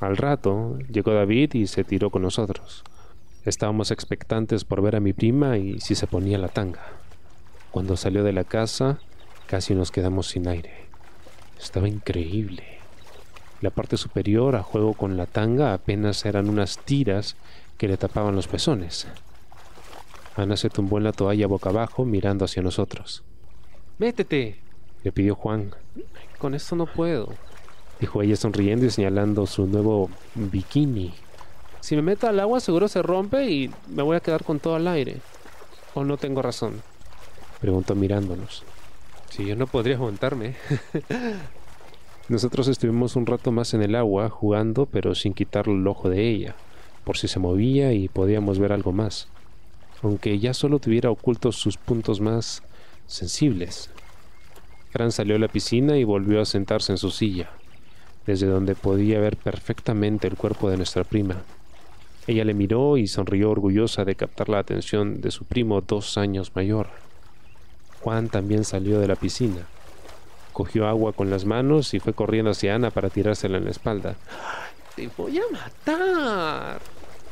Al 0.00 0.16
rato 0.16 0.78
llegó 0.90 1.12
David 1.12 1.54
y 1.54 1.66
se 1.66 1.84
tiró 1.84 2.10
con 2.10 2.22
nosotros. 2.22 2.84
Estábamos 3.44 3.90
expectantes 3.90 4.64
por 4.64 4.82
ver 4.82 4.96
a 4.96 5.00
mi 5.00 5.12
prima 5.12 5.58
y 5.58 5.80
si 5.80 5.94
se 5.94 6.06
ponía 6.06 6.38
la 6.38 6.48
tanga. 6.48 6.82
Cuando 7.70 7.96
salió 7.96 8.24
de 8.24 8.32
la 8.32 8.44
casa, 8.44 9.00
casi 9.48 9.74
nos 9.74 9.90
quedamos 9.90 10.28
sin 10.28 10.46
aire. 10.46 10.86
Estaba 11.58 11.88
increíble. 11.88 12.64
La 13.60 13.70
parte 13.70 13.96
superior, 13.96 14.54
a 14.54 14.62
juego 14.62 14.92
con 14.92 15.16
la 15.16 15.26
tanga, 15.26 15.72
apenas 15.72 16.24
eran 16.24 16.48
unas 16.48 16.78
tiras 16.78 17.34
que 17.78 17.88
le 17.88 17.96
tapaban 17.96 18.36
los 18.36 18.46
pezones. 18.46 19.08
Ana 20.36 20.56
se 20.56 20.70
tumbó 20.70 20.98
en 20.98 21.04
la 21.04 21.12
toalla 21.12 21.48
boca 21.48 21.70
abajo 21.70 22.04
mirando 22.04 22.44
hacia 22.44 22.62
nosotros. 22.62 23.24
Métete, 23.98 24.60
le 25.02 25.10
pidió 25.10 25.34
Juan. 25.34 25.74
Con 26.38 26.54
esto 26.54 26.76
no 26.76 26.86
puedo, 26.86 27.34
dijo 27.98 28.22
ella 28.22 28.36
sonriendo 28.36 28.86
y 28.86 28.90
señalando 28.90 29.46
su 29.46 29.66
nuevo 29.66 30.10
bikini. 30.36 31.14
Si 31.80 31.96
me 31.96 32.02
meto 32.02 32.28
al 32.28 32.38
agua 32.38 32.60
seguro 32.60 32.86
se 32.86 33.02
rompe 33.02 33.50
y 33.50 33.70
me 33.88 34.02
voy 34.02 34.16
a 34.16 34.20
quedar 34.20 34.44
con 34.44 34.60
todo 34.60 34.76
el 34.76 34.86
aire. 34.86 35.16
¿O 35.94 36.04
no 36.04 36.16
tengo 36.18 36.42
razón? 36.42 36.82
Preguntó 37.60 37.96
mirándonos. 37.96 38.62
Si 39.30 39.44
yo 39.46 39.56
no 39.56 39.66
podría 39.66 39.96
aguantarme. 39.96 40.54
Nosotros 42.28 42.68
estuvimos 42.68 43.16
un 43.16 43.24
rato 43.24 43.52
más 43.52 43.72
en 43.72 43.82
el 43.82 43.94
agua 43.94 44.28
jugando, 44.28 44.84
pero 44.84 45.14
sin 45.14 45.32
quitarle 45.32 45.74
el 45.74 45.86
ojo 45.86 46.10
de 46.10 46.28
ella, 46.28 46.56
por 47.04 47.16
si 47.16 47.26
se 47.26 47.38
movía 47.38 47.94
y 47.94 48.08
podíamos 48.08 48.58
ver 48.58 48.72
algo 48.72 48.92
más, 48.92 49.28
aunque 50.02 50.38
ya 50.38 50.52
solo 50.52 50.78
tuviera 50.78 51.10
ocultos 51.10 51.56
sus 51.56 51.78
puntos 51.78 52.20
más 52.20 52.62
sensibles. 53.06 53.88
Fran 54.90 55.10
salió 55.10 55.36
a 55.36 55.38
la 55.38 55.48
piscina 55.48 55.96
y 55.96 56.04
volvió 56.04 56.42
a 56.42 56.44
sentarse 56.44 56.92
en 56.92 56.98
su 56.98 57.10
silla, 57.10 57.48
desde 58.26 58.46
donde 58.46 58.74
podía 58.74 59.20
ver 59.20 59.38
perfectamente 59.38 60.28
el 60.28 60.36
cuerpo 60.36 60.68
de 60.68 60.76
nuestra 60.76 61.04
prima. 61.04 61.42
Ella 62.26 62.44
le 62.44 62.52
miró 62.52 62.98
y 62.98 63.06
sonrió 63.06 63.50
orgullosa 63.50 64.04
de 64.04 64.16
captar 64.16 64.50
la 64.50 64.58
atención 64.58 65.22
de 65.22 65.30
su 65.30 65.46
primo 65.46 65.80
dos 65.80 66.18
años 66.18 66.52
mayor. 66.54 66.88
Juan 68.00 68.28
también 68.28 68.64
salió 68.64 69.00
de 69.00 69.08
la 69.08 69.16
piscina 69.16 69.66
cogió 70.58 70.88
agua 70.88 71.12
con 71.12 71.30
las 71.30 71.44
manos 71.44 71.94
y 71.94 72.00
fue 72.00 72.14
corriendo 72.14 72.50
hacia 72.50 72.74
Ana 72.74 72.90
para 72.90 73.10
tirársela 73.10 73.58
en 73.58 73.66
la 73.66 73.70
espalda. 73.70 74.16
¡Te 74.96 75.08
voy 75.16 75.38
a 75.38 75.42
matar! 75.52 76.80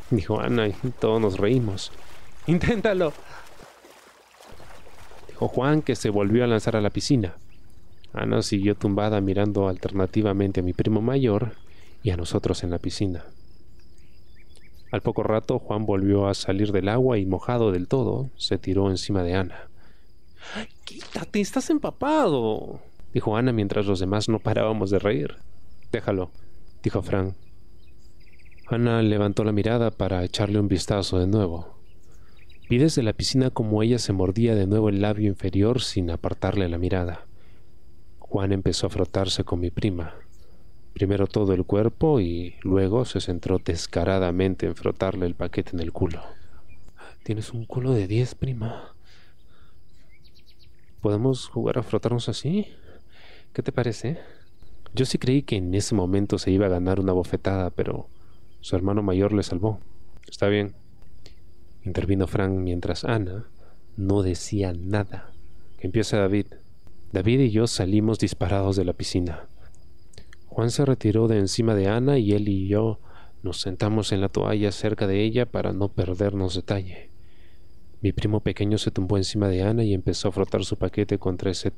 dijo 0.09 0.39
Ana 0.39 0.69
y 0.69 0.73
todos 0.97 1.19
nos 1.19 1.37
reímos. 1.37 1.91
¡Inténtalo! 2.45 3.11
Dijo 5.27 5.49
Juan 5.49 5.81
que 5.81 5.97
se 5.97 6.09
volvió 6.09 6.45
a 6.45 6.47
lanzar 6.47 6.77
a 6.77 6.81
la 6.81 6.89
piscina. 6.89 7.35
Ana 8.13 8.41
siguió 8.43 8.75
tumbada 8.75 9.19
mirando 9.19 9.67
alternativamente 9.67 10.61
a 10.61 10.63
mi 10.63 10.71
primo 10.71 11.01
mayor 11.01 11.51
y 12.03 12.11
a 12.11 12.15
nosotros 12.15 12.63
en 12.63 12.71
la 12.71 12.79
piscina. 12.79 13.25
Al 14.89 15.01
poco 15.01 15.23
rato 15.23 15.59
Juan 15.59 15.85
volvió 15.85 16.29
a 16.29 16.33
salir 16.33 16.71
del 16.71 16.87
agua 16.87 17.17
y 17.17 17.25
mojado 17.25 17.73
del 17.73 17.89
todo, 17.89 18.29
se 18.37 18.57
tiró 18.57 18.89
encima 18.89 19.21
de 19.21 19.35
Ana. 19.35 19.67
¡Quítate! 20.85 21.41
¡Estás 21.41 21.69
empapado! 21.69 22.79
dijo 23.13 23.35
Ana 23.35 23.51
mientras 23.51 23.85
los 23.85 23.99
demás 23.99 24.29
no 24.29 24.39
parábamos 24.39 24.89
de 24.89 24.99
reír. 24.99 25.35
Déjalo, 25.91 26.31
dijo 26.83 27.01
Frank. 27.01 27.33
Ana 28.67 29.01
levantó 29.01 29.43
la 29.43 29.51
mirada 29.51 29.91
para 29.91 30.23
echarle 30.23 30.59
un 30.59 30.67
vistazo 30.67 31.19
de 31.19 31.27
nuevo. 31.27 31.77
Vi 32.69 32.77
desde 32.77 33.01
la 33.01 33.13
piscina 33.13 33.49
como 33.49 33.81
ella 33.81 33.97
se 33.97 34.11
mordía 34.11 34.53
de 34.55 34.67
nuevo 34.67 34.89
el 34.89 35.01
labio 35.01 35.29
inferior 35.29 35.81
sin 35.81 36.11
apartarle 36.11 36.67
la 36.67 36.77
mirada. 36.77 37.25
Juan 38.19 38.51
empezó 38.51 38.87
a 38.87 38.89
frotarse 38.89 39.45
con 39.45 39.61
mi 39.61 39.71
prima. 39.71 40.15
Primero 40.93 41.27
todo 41.27 41.53
el 41.53 41.63
cuerpo 41.63 42.19
y 42.19 42.55
luego 42.61 43.05
se 43.05 43.21
centró 43.21 43.59
descaradamente 43.59 44.65
en 44.65 44.75
frotarle 44.75 45.25
el 45.27 45.35
paquete 45.35 45.71
en 45.73 45.79
el 45.79 45.93
culo. 45.93 46.21
Tienes 47.23 47.53
un 47.53 47.65
culo 47.65 47.93
de 47.93 48.07
diez, 48.07 48.35
prima. 48.35 48.96
¿Podemos 51.07 51.47
jugar 51.47 51.77
a 51.77 51.83
frotarnos 51.83 52.27
así? 52.27 52.67
¿Qué 53.53 53.63
te 53.63 53.71
parece? 53.71 54.17
Yo 54.93 55.05
sí 55.05 55.17
creí 55.17 55.41
que 55.41 55.55
en 55.55 55.73
ese 55.73 55.95
momento 55.95 56.37
se 56.37 56.51
iba 56.51 56.65
a 56.65 56.69
ganar 56.69 56.99
una 56.99 57.13
bofetada, 57.13 57.69
pero 57.69 58.09
su 58.59 58.75
hermano 58.75 59.01
mayor 59.03 59.31
le 59.31 59.41
salvó. 59.43 59.79
Está 60.29 60.49
bien. 60.49 60.75
Intervino 61.85 62.27
Frank 62.27 62.51
mientras 62.51 63.05
Ana 63.05 63.45
no 63.95 64.21
decía 64.21 64.73
nada. 64.73 65.31
Que 65.79 65.87
empiece 65.87 66.17
David. 66.17 66.47
David 67.13 67.39
y 67.39 67.51
yo 67.51 67.67
salimos 67.67 68.19
disparados 68.19 68.75
de 68.75 68.83
la 68.83 68.91
piscina. 68.91 69.47
Juan 70.47 70.71
se 70.71 70.83
retiró 70.83 71.29
de 71.29 71.39
encima 71.39 71.73
de 71.73 71.87
Ana 71.87 72.17
y 72.17 72.33
él 72.33 72.49
y 72.49 72.67
yo 72.67 72.99
nos 73.43 73.61
sentamos 73.61 74.11
en 74.11 74.19
la 74.19 74.27
toalla 74.27 74.73
cerca 74.73 75.07
de 75.07 75.23
ella 75.23 75.45
para 75.45 75.71
no 75.71 75.87
perdernos 75.87 76.55
detalle. 76.55 77.06
Mi 77.99 78.11
primo 78.11 78.41
pequeño 78.41 78.77
se 78.77 78.91
tumbó 78.91 79.17
encima 79.17 79.47
de 79.47 79.63
Ana 79.63 79.83
y 79.83 79.93
empezó 79.95 80.27
a 80.27 80.31
frotar 80.31 80.63
su 80.63 80.77
paquete 80.77 81.17
contra 81.17 81.49
ese 81.49 81.73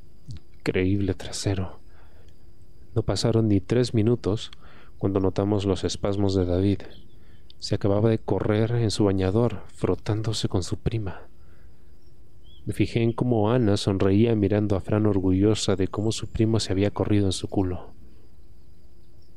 increíble 0.58 1.14
trasero. 1.14 1.80
No 2.94 3.02
pasaron 3.02 3.48
ni 3.48 3.60
tres 3.60 3.94
minutos 3.94 4.50
cuando 4.98 5.18
notamos 5.18 5.64
los 5.64 5.82
espasmos 5.84 6.34
de 6.34 6.44
David. 6.44 6.82
Se 7.58 7.74
acababa 7.74 8.10
de 8.10 8.18
correr 8.18 8.72
en 8.72 8.90
su 8.90 9.04
bañador, 9.04 9.62
frotándose 9.68 10.48
con 10.48 10.62
su 10.62 10.76
prima. 10.76 11.22
Me 12.66 12.74
fijé 12.74 13.02
en 13.02 13.12
cómo 13.12 13.50
Ana 13.50 13.78
sonreía 13.78 14.34
mirando 14.36 14.76
a 14.76 14.80
Fran 14.80 15.06
orgullosa 15.06 15.74
de 15.74 15.88
cómo 15.88 16.12
su 16.12 16.28
primo 16.28 16.60
se 16.60 16.72
había 16.72 16.90
corrido 16.90 17.26
en 17.26 17.32
su 17.32 17.48
culo. 17.48 17.94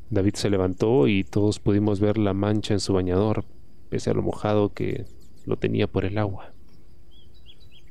David 0.10 0.36
se 0.36 0.50
levantó 0.50 1.08
y 1.08 1.24
todos 1.24 1.60
pudimos 1.60 2.02
ver 2.02 2.18
la 2.18 2.34
mancha 2.34 2.74
en 2.74 2.82
su 2.82 2.94
bañador, 2.94 3.46
pese 3.90 4.10
a 4.10 4.13
lo 4.13 4.22
mojado 4.22 4.74
que 4.74 5.06
lo 5.46 5.56
tenía 5.58 5.88
por 5.88 6.04
el 6.04 6.18
agua. 6.18 6.52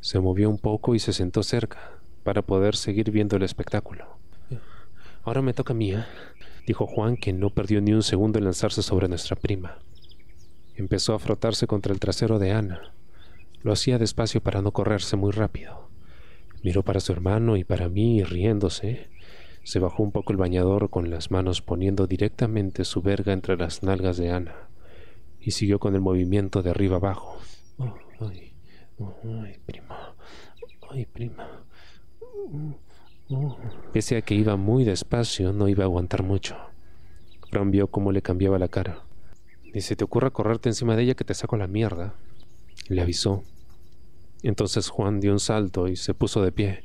Se 0.03 0.19
movió 0.19 0.51
un 0.51 0.59
poco 0.59 0.97
y 0.97 0.99
se 0.99 1.13
sentó 1.13 1.45
cerca, 1.45 1.93
para 2.25 2.43
poder 2.43 2.75
seguir 2.75 3.13
viendo 3.13 3.37
el 3.37 3.45
espectáculo. 3.45 4.05
Ahora 5.23 5.43
me 5.43 5.55
toca 5.55 5.73
a 5.73 5.77
mí, 5.77 5.93
¿eh? 5.93 6.05
dijo 6.67 6.89
Juan, 6.89 7.17
que 7.17 7.33
no 7.33 7.51
perdió 7.51 7.81
ni 7.81 7.93
un 7.93 8.03
segundo 8.03 8.39
en 8.39 8.45
lanzarse 8.45 8.83
sobre 8.83 9.07
nuestra 9.07 9.37
prima. 9.37 9.79
Empezó 10.75 11.15
a 11.15 11.21
frotarse 11.21 11.69
contra 11.69 11.93
el 11.93 12.01
trasero 12.01 12.41
de 12.41 12.51
Ana. 12.51 12.93
Lo 13.63 13.73
hacía 13.73 13.99
despacio 13.99 14.43
para 14.43 14.61
no 14.61 14.73
correrse 14.73 15.17
muy 15.17 15.31
rápido. 15.31 15.89
Miró 16.65 16.83
para 16.83 16.99
su 16.99 17.13
hermano 17.13 17.57
y 17.57 17.63
para 17.63 17.89
mí 17.89 18.25
riéndose. 18.25 19.09
Se 19.63 19.79
bajó 19.79 20.03
un 20.03 20.11
poco 20.11 20.33
el 20.33 20.39
bañador 20.39 20.91
con 20.91 21.11
las 21.11 21.31
manos 21.31 21.63
poniendo 21.63 22.09
directamente 22.09 22.85
su 22.85 23.03
verga 23.03 23.33
entre 23.33 23.57
las 23.57 23.85
nalgas 23.85 24.17
de 24.17 24.33
Ana 24.33 24.69
y 25.41 25.53
siguió 25.53 25.79
con 25.79 25.95
el 25.95 26.01
movimiento 26.01 26.61
de 26.61 26.71
arriba 26.71 26.97
abajo. 26.97 27.39
ay, 28.21 28.52
ay, 29.25 29.59
prima, 29.67 30.15
ay, 30.91 31.07
prima. 31.07 31.65
Pese 33.93 34.17
a 34.17 34.23
que 34.23 34.35
iba 34.35 34.57
muy 34.57 34.85
despacio, 34.85 35.53
no 35.53 35.69
iba 35.69 35.85
a 35.85 35.87
aguantar 35.87 36.23
mucho. 36.23 36.57
Fran 37.51 37.71
vio 37.71 37.89
cómo 37.89 38.13
le 38.13 38.23
cambiaba 38.23 38.59
la 38.59 38.69
cara. 38.69 39.05
Ni 39.75 39.81
se 39.81 39.97
te 39.97 40.05
ocurra 40.05 40.31
correrte 40.31 40.69
encima 40.69 40.97
de 40.97 41.05
ella 41.05 41.15
que 41.15 41.25
te 41.25 41.35
saco 41.35 41.57
la 41.57 41.67
mierda. 41.67 42.15
Le 42.89 43.01
avisó. 43.01 43.43
Entonces 44.43 44.89
Juan 44.89 45.21
dio 45.21 45.33
un 45.33 45.41
salto 45.41 45.89
y 45.89 45.97
se 45.97 46.15
puso 46.15 46.43
de 46.43 46.53
pie, 46.53 46.85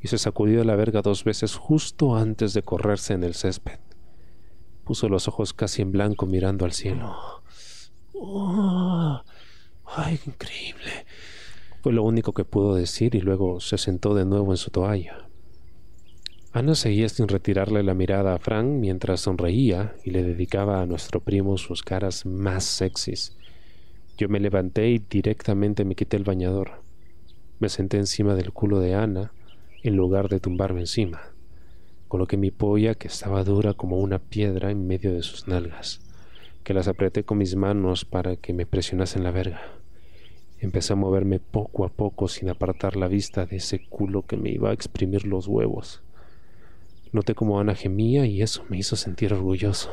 y 0.00 0.08
se 0.08 0.18
sacudió 0.18 0.64
la 0.64 0.74
verga 0.74 1.02
dos 1.02 1.24
veces 1.24 1.54
justo 1.54 2.16
antes 2.16 2.54
de 2.54 2.62
correrse 2.62 3.12
en 3.12 3.24
el 3.24 3.34
césped. 3.34 3.78
Puso 4.84 5.08
los 5.08 5.28
ojos 5.28 5.52
casi 5.52 5.82
en 5.82 5.92
blanco 5.92 6.26
mirando 6.26 6.64
al 6.64 6.72
cielo. 6.72 7.42
Oh, 8.14 9.22
¡Ay, 9.86 10.18
increíble! 10.26 11.06
Fue 11.84 11.92
lo 11.92 12.02
único 12.02 12.32
que 12.32 12.46
pudo 12.46 12.76
decir 12.76 13.14
y 13.14 13.20
luego 13.20 13.60
se 13.60 13.76
sentó 13.76 14.14
de 14.14 14.24
nuevo 14.24 14.54
en 14.54 14.56
su 14.56 14.70
toalla. 14.70 15.28
Ana 16.50 16.74
seguía 16.76 17.10
sin 17.10 17.28
retirarle 17.28 17.82
la 17.82 17.92
mirada 17.92 18.32
a 18.32 18.38
Frank 18.38 18.64
mientras 18.64 19.20
sonreía 19.20 19.94
y 20.02 20.10
le 20.10 20.22
dedicaba 20.22 20.80
a 20.80 20.86
nuestro 20.86 21.20
primo 21.20 21.58
sus 21.58 21.82
caras 21.82 22.24
más 22.24 22.64
sexys. 22.64 23.36
Yo 24.16 24.30
me 24.30 24.40
levanté 24.40 24.88
y 24.92 24.98
directamente 24.98 25.84
me 25.84 25.94
quité 25.94 26.16
el 26.16 26.24
bañador. 26.24 26.80
Me 27.58 27.68
senté 27.68 27.98
encima 27.98 28.34
del 28.34 28.50
culo 28.50 28.80
de 28.80 28.94
Ana 28.94 29.32
en 29.82 29.94
lugar 29.94 30.30
de 30.30 30.40
tumbarme 30.40 30.80
encima. 30.80 31.20
Coloqué 32.08 32.38
mi 32.38 32.50
polla, 32.50 32.94
que 32.94 33.08
estaba 33.08 33.44
dura 33.44 33.74
como 33.74 33.98
una 33.98 34.20
piedra, 34.20 34.70
en 34.70 34.86
medio 34.86 35.12
de 35.12 35.22
sus 35.22 35.48
nalgas, 35.48 36.00
que 36.62 36.72
las 36.72 36.88
apreté 36.88 37.24
con 37.24 37.36
mis 37.36 37.56
manos 37.56 38.06
para 38.06 38.36
que 38.36 38.54
me 38.54 38.64
presionasen 38.64 39.22
la 39.22 39.32
verga. 39.32 39.83
Empecé 40.64 40.94
a 40.94 40.96
moverme 40.96 41.40
poco 41.40 41.84
a 41.84 41.90
poco 41.90 42.26
sin 42.26 42.48
apartar 42.48 42.96
la 42.96 43.06
vista 43.06 43.44
de 43.44 43.56
ese 43.56 43.86
culo 43.86 44.22
que 44.22 44.38
me 44.38 44.48
iba 44.48 44.70
a 44.70 44.72
exprimir 44.72 45.26
los 45.26 45.46
huevos. 45.46 46.00
Noté 47.12 47.34
como 47.34 47.60
Ana 47.60 47.74
gemía 47.74 48.24
y 48.24 48.40
eso 48.40 48.64
me 48.70 48.78
hizo 48.78 48.96
sentir 48.96 49.34
orgulloso. 49.34 49.90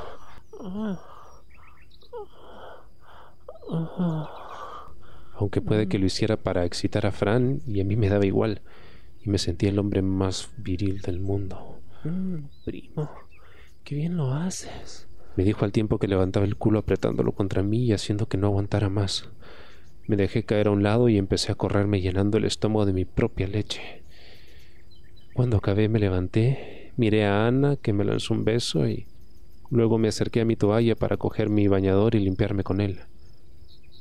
Aunque 5.35 5.59
puede 5.59 5.89
que 5.89 5.99
lo 5.99 6.05
hiciera 6.05 6.37
para 6.37 6.63
excitar 6.63 7.05
a 7.05 7.11
Fran 7.11 7.59
y 7.67 7.81
a 7.81 7.83
mí 7.83 7.97
me 7.97 8.07
daba 8.07 8.25
igual. 8.25 8.61
y 9.23 9.29
me 9.29 9.39
sentí 9.39 9.67
el 9.67 9.77
hombre 9.77 10.01
más 10.01 10.51
viril 10.55 11.01
del 11.01 11.19
mundo. 11.19 11.79
Mm, 12.05 12.45
primo, 12.63 13.11
qué 13.83 13.95
bien 13.95 14.15
lo 14.15 14.33
haces. 14.33 15.05
Me 15.35 15.43
dijo 15.43 15.65
al 15.65 15.73
tiempo 15.73 15.99
que 15.99 16.07
levantaba 16.07 16.45
el 16.45 16.55
culo 16.55 16.79
apretándolo 16.79 17.33
contra 17.33 17.61
mí 17.61 17.87
y 17.87 17.91
haciendo 17.91 18.27
que 18.27 18.37
no 18.37 18.47
aguantara 18.47 18.87
más. 18.87 19.29
Me 20.07 20.15
dejé 20.15 20.43
caer 20.43 20.67
a 20.67 20.71
un 20.71 20.83
lado 20.83 21.09
y 21.09 21.17
empecé 21.17 21.51
a 21.51 21.55
correrme 21.55 22.01
llenando 22.01 22.37
el 22.37 22.45
estómago 22.45 22.85
de 22.85 22.93
mi 22.93 23.05
propia 23.05 23.47
leche. 23.47 24.03
Cuando 25.33 25.57
acabé 25.57 25.87
me 25.89 25.99
levanté, 25.99 26.91
miré 26.97 27.25
a 27.25 27.47
Ana 27.47 27.77
que 27.77 27.93
me 27.93 28.03
lanzó 28.03 28.33
un 28.33 28.43
beso 28.43 28.87
y 28.87 29.07
luego 29.69 29.97
me 29.97 30.09
acerqué 30.09 30.41
a 30.41 30.45
mi 30.45 30.55
toalla 30.55 30.95
para 30.95 31.17
coger 31.17 31.49
mi 31.49 31.67
bañador 31.67 32.15
y 32.15 32.19
limpiarme 32.19 32.63
con 32.63 32.81
él. 32.81 32.99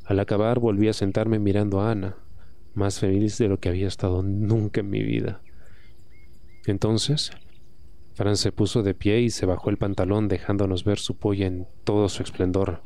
Al 0.05 0.19
acabar 0.19 0.59
volví 0.59 0.89
a 0.89 0.93
sentarme 0.93 1.39
mirando 1.39 1.81
a 1.81 1.93
Ana, 1.93 2.17
más 2.75 2.99
feliz 2.99 3.39
de 3.39 3.49
lo 3.49 3.61
que 3.61 3.69
había 3.69 3.87
estado 3.87 4.23
nunca 4.23 4.81
en 4.81 4.91
mi 4.91 5.03
vida. 5.03 5.41
Entonces, 6.67 7.31
Fran 8.15 8.37
se 8.37 8.53
puso 8.53 8.83
de 8.83 8.95
pie 8.95 9.21
y 9.21 9.31
se 9.31 9.47
bajó 9.47 9.71
el 9.71 9.79
pantalón 9.79 10.29
dejándonos 10.29 10.85
ver 10.85 10.99
su 10.99 11.17
polla 11.17 11.47
en 11.47 11.67
todo 11.85 12.09
su 12.09 12.23
esplendor. 12.23 12.83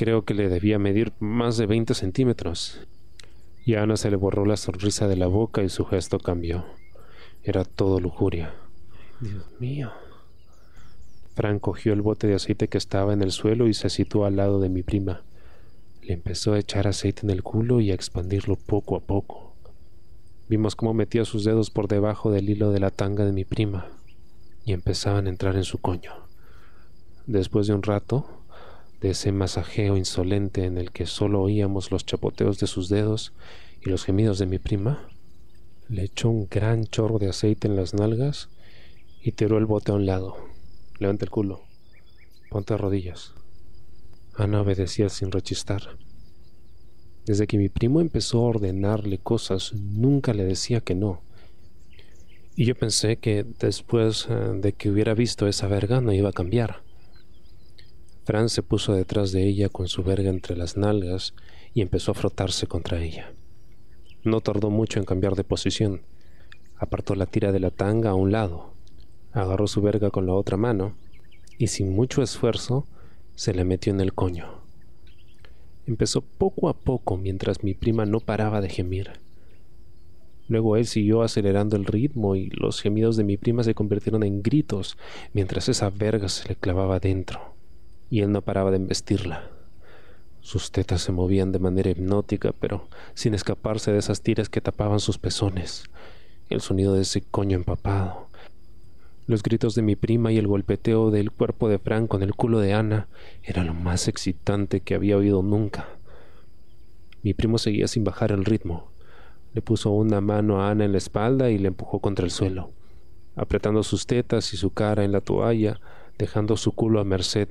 Creo 0.00 0.24
que 0.24 0.32
le 0.32 0.48
debía 0.48 0.78
medir 0.78 1.12
más 1.20 1.58
de 1.58 1.66
veinte 1.66 1.92
centímetros. 1.92 2.80
Y 3.66 3.74
Ana 3.74 3.98
se 3.98 4.10
le 4.10 4.16
borró 4.16 4.46
la 4.46 4.56
sonrisa 4.56 5.06
de 5.08 5.16
la 5.16 5.26
boca 5.26 5.62
y 5.62 5.68
su 5.68 5.84
gesto 5.84 6.18
cambió. 6.18 6.64
Era 7.42 7.66
todo 7.66 8.00
lujuria. 8.00 8.54
Dios 9.20 9.44
mío. 9.58 9.92
Fran 11.34 11.58
cogió 11.58 11.92
el 11.92 12.00
bote 12.00 12.26
de 12.26 12.34
aceite 12.34 12.68
que 12.68 12.78
estaba 12.78 13.12
en 13.12 13.20
el 13.20 13.30
suelo 13.30 13.68
y 13.68 13.74
se 13.74 13.90
situó 13.90 14.24
al 14.24 14.36
lado 14.36 14.58
de 14.58 14.70
mi 14.70 14.82
prima. 14.82 15.22
Le 16.00 16.14
empezó 16.14 16.54
a 16.54 16.58
echar 16.58 16.88
aceite 16.88 17.20
en 17.24 17.30
el 17.30 17.42
culo 17.42 17.82
y 17.82 17.90
a 17.90 17.94
expandirlo 17.94 18.56
poco 18.56 18.96
a 18.96 19.00
poco. 19.00 19.54
Vimos 20.48 20.76
cómo 20.76 20.94
metía 20.94 21.26
sus 21.26 21.44
dedos 21.44 21.68
por 21.68 21.88
debajo 21.88 22.30
del 22.30 22.48
hilo 22.48 22.72
de 22.72 22.80
la 22.80 22.90
tanga 22.90 23.26
de 23.26 23.32
mi 23.32 23.44
prima 23.44 23.90
y 24.64 24.72
empezaban 24.72 25.26
a 25.26 25.28
entrar 25.28 25.56
en 25.56 25.64
su 25.64 25.76
coño. 25.76 26.12
Después 27.26 27.66
de 27.66 27.74
un 27.74 27.82
rato, 27.82 28.39
de 29.00 29.10
ese 29.10 29.32
masajeo 29.32 29.96
insolente 29.96 30.64
en 30.64 30.78
el 30.78 30.90
que 30.90 31.06
solo 31.06 31.40
oíamos 31.42 31.90
los 31.90 32.04
chapoteos 32.04 32.58
de 32.58 32.66
sus 32.66 32.88
dedos 32.88 33.32
y 33.80 33.88
los 33.88 34.04
gemidos 34.04 34.38
de 34.38 34.46
mi 34.46 34.58
prima, 34.58 35.08
le 35.88 36.04
echó 36.04 36.28
un 36.28 36.48
gran 36.48 36.84
chorro 36.84 37.18
de 37.18 37.28
aceite 37.28 37.66
en 37.66 37.76
las 37.76 37.94
nalgas 37.94 38.48
y 39.22 39.32
tiró 39.32 39.58
el 39.58 39.66
bote 39.66 39.92
a 39.92 39.94
un 39.94 40.06
lado. 40.06 40.36
Levanta 40.98 41.24
el 41.24 41.30
culo. 41.30 41.62
Ponte 42.50 42.74
a 42.74 42.76
rodillas. 42.76 43.34
Ana 44.34 44.60
obedecía 44.60 45.08
sin 45.08 45.32
rechistar. 45.32 45.96
Desde 47.26 47.46
que 47.46 47.58
mi 47.58 47.68
primo 47.68 48.00
empezó 48.00 48.38
a 48.38 48.48
ordenarle 48.48 49.18
cosas, 49.18 49.72
nunca 49.74 50.32
le 50.32 50.44
decía 50.44 50.80
que 50.80 50.94
no. 50.94 51.22
Y 52.56 52.64
yo 52.66 52.74
pensé 52.74 53.16
que 53.16 53.44
después 53.58 54.26
eh, 54.28 54.34
de 54.60 54.72
que 54.72 54.90
hubiera 54.90 55.14
visto 55.14 55.46
esa 55.46 55.66
verga 55.66 56.00
no 56.00 56.12
iba 56.12 56.30
a 56.30 56.32
cambiar. 56.32 56.82
Fran 58.30 58.48
se 58.48 58.62
puso 58.62 58.92
detrás 58.92 59.32
de 59.32 59.44
ella 59.44 59.68
con 59.68 59.88
su 59.88 60.04
verga 60.04 60.30
entre 60.30 60.56
las 60.56 60.76
nalgas 60.76 61.34
y 61.74 61.80
empezó 61.80 62.12
a 62.12 62.14
frotarse 62.14 62.68
contra 62.68 63.02
ella. 63.02 63.32
No 64.22 64.40
tardó 64.40 64.70
mucho 64.70 65.00
en 65.00 65.04
cambiar 65.04 65.34
de 65.34 65.42
posición. 65.42 66.02
Apartó 66.76 67.16
la 67.16 67.26
tira 67.26 67.50
de 67.50 67.58
la 67.58 67.72
tanga 67.72 68.10
a 68.10 68.14
un 68.14 68.30
lado, 68.30 68.72
agarró 69.32 69.66
su 69.66 69.82
verga 69.82 70.12
con 70.12 70.26
la 70.26 70.34
otra 70.34 70.56
mano 70.56 70.94
y 71.58 71.66
sin 71.66 71.92
mucho 71.92 72.22
esfuerzo 72.22 72.86
se 73.34 73.52
le 73.52 73.64
metió 73.64 73.92
en 73.92 74.00
el 74.00 74.14
coño. 74.14 74.60
Empezó 75.88 76.20
poco 76.20 76.68
a 76.68 76.74
poco 76.74 77.16
mientras 77.16 77.64
mi 77.64 77.74
prima 77.74 78.06
no 78.06 78.20
paraba 78.20 78.60
de 78.60 78.68
gemir. 78.68 79.10
Luego 80.46 80.76
él 80.76 80.86
siguió 80.86 81.22
acelerando 81.22 81.74
el 81.74 81.84
ritmo 81.84 82.36
y 82.36 82.48
los 82.50 82.80
gemidos 82.80 83.16
de 83.16 83.24
mi 83.24 83.36
prima 83.36 83.64
se 83.64 83.74
convirtieron 83.74 84.22
en 84.22 84.40
gritos 84.40 84.96
mientras 85.32 85.68
esa 85.68 85.90
verga 85.90 86.28
se 86.28 86.46
le 86.48 86.54
clavaba 86.54 87.00
dentro 87.00 87.49
y 88.10 88.20
él 88.20 88.32
no 88.32 88.42
paraba 88.42 88.70
de 88.70 88.76
embestirla. 88.76 89.48
Sus 90.40 90.72
tetas 90.72 91.02
se 91.02 91.12
movían 91.12 91.52
de 91.52 91.58
manera 91.58 91.90
hipnótica, 91.90 92.52
pero 92.58 92.88
sin 93.14 93.34
escaparse 93.34 93.92
de 93.92 93.98
esas 93.98 94.22
tiras 94.22 94.48
que 94.48 94.60
tapaban 94.60 94.98
sus 94.98 95.18
pezones. 95.18 95.84
El 96.48 96.60
sonido 96.60 96.94
de 96.94 97.02
ese 97.02 97.22
coño 97.22 97.56
empapado. 97.56 98.28
Los 99.26 99.42
gritos 99.42 99.76
de 99.76 99.82
mi 99.82 99.94
prima 99.94 100.32
y 100.32 100.38
el 100.38 100.48
golpeteo 100.48 101.12
del 101.12 101.30
cuerpo 101.30 101.68
de 101.68 101.78
Frank 101.78 102.08
con 102.08 102.22
el 102.22 102.34
culo 102.34 102.58
de 102.58 102.72
Ana 102.72 103.06
era 103.44 103.62
lo 103.62 103.74
más 103.74 104.08
excitante 104.08 104.80
que 104.80 104.94
había 104.94 105.16
oído 105.16 105.42
nunca. 105.42 105.88
Mi 107.22 107.34
primo 107.34 107.58
seguía 107.58 107.86
sin 107.86 108.02
bajar 108.02 108.32
el 108.32 108.44
ritmo. 108.44 108.90
Le 109.52 109.62
puso 109.62 109.90
una 109.90 110.20
mano 110.20 110.60
a 110.60 110.70
Ana 110.70 110.84
en 110.84 110.92
la 110.92 110.98
espalda 110.98 111.50
y 111.50 111.58
le 111.58 111.68
empujó 111.68 112.00
contra 112.00 112.24
el 112.24 112.30
suelo, 112.32 112.72
apretando 113.36 113.82
sus 113.82 114.06
tetas 114.06 114.52
y 114.54 114.56
su 114.56 114.70
cara 114.70 115.04
en 115.04 115.12
la 115.12 115.20
toalla, 115.20 115.80
dejando 116.18 116.56
su 116.56 116.72
culo 116.72 116.98
a 116.98 117.04
merced 117.04 117.50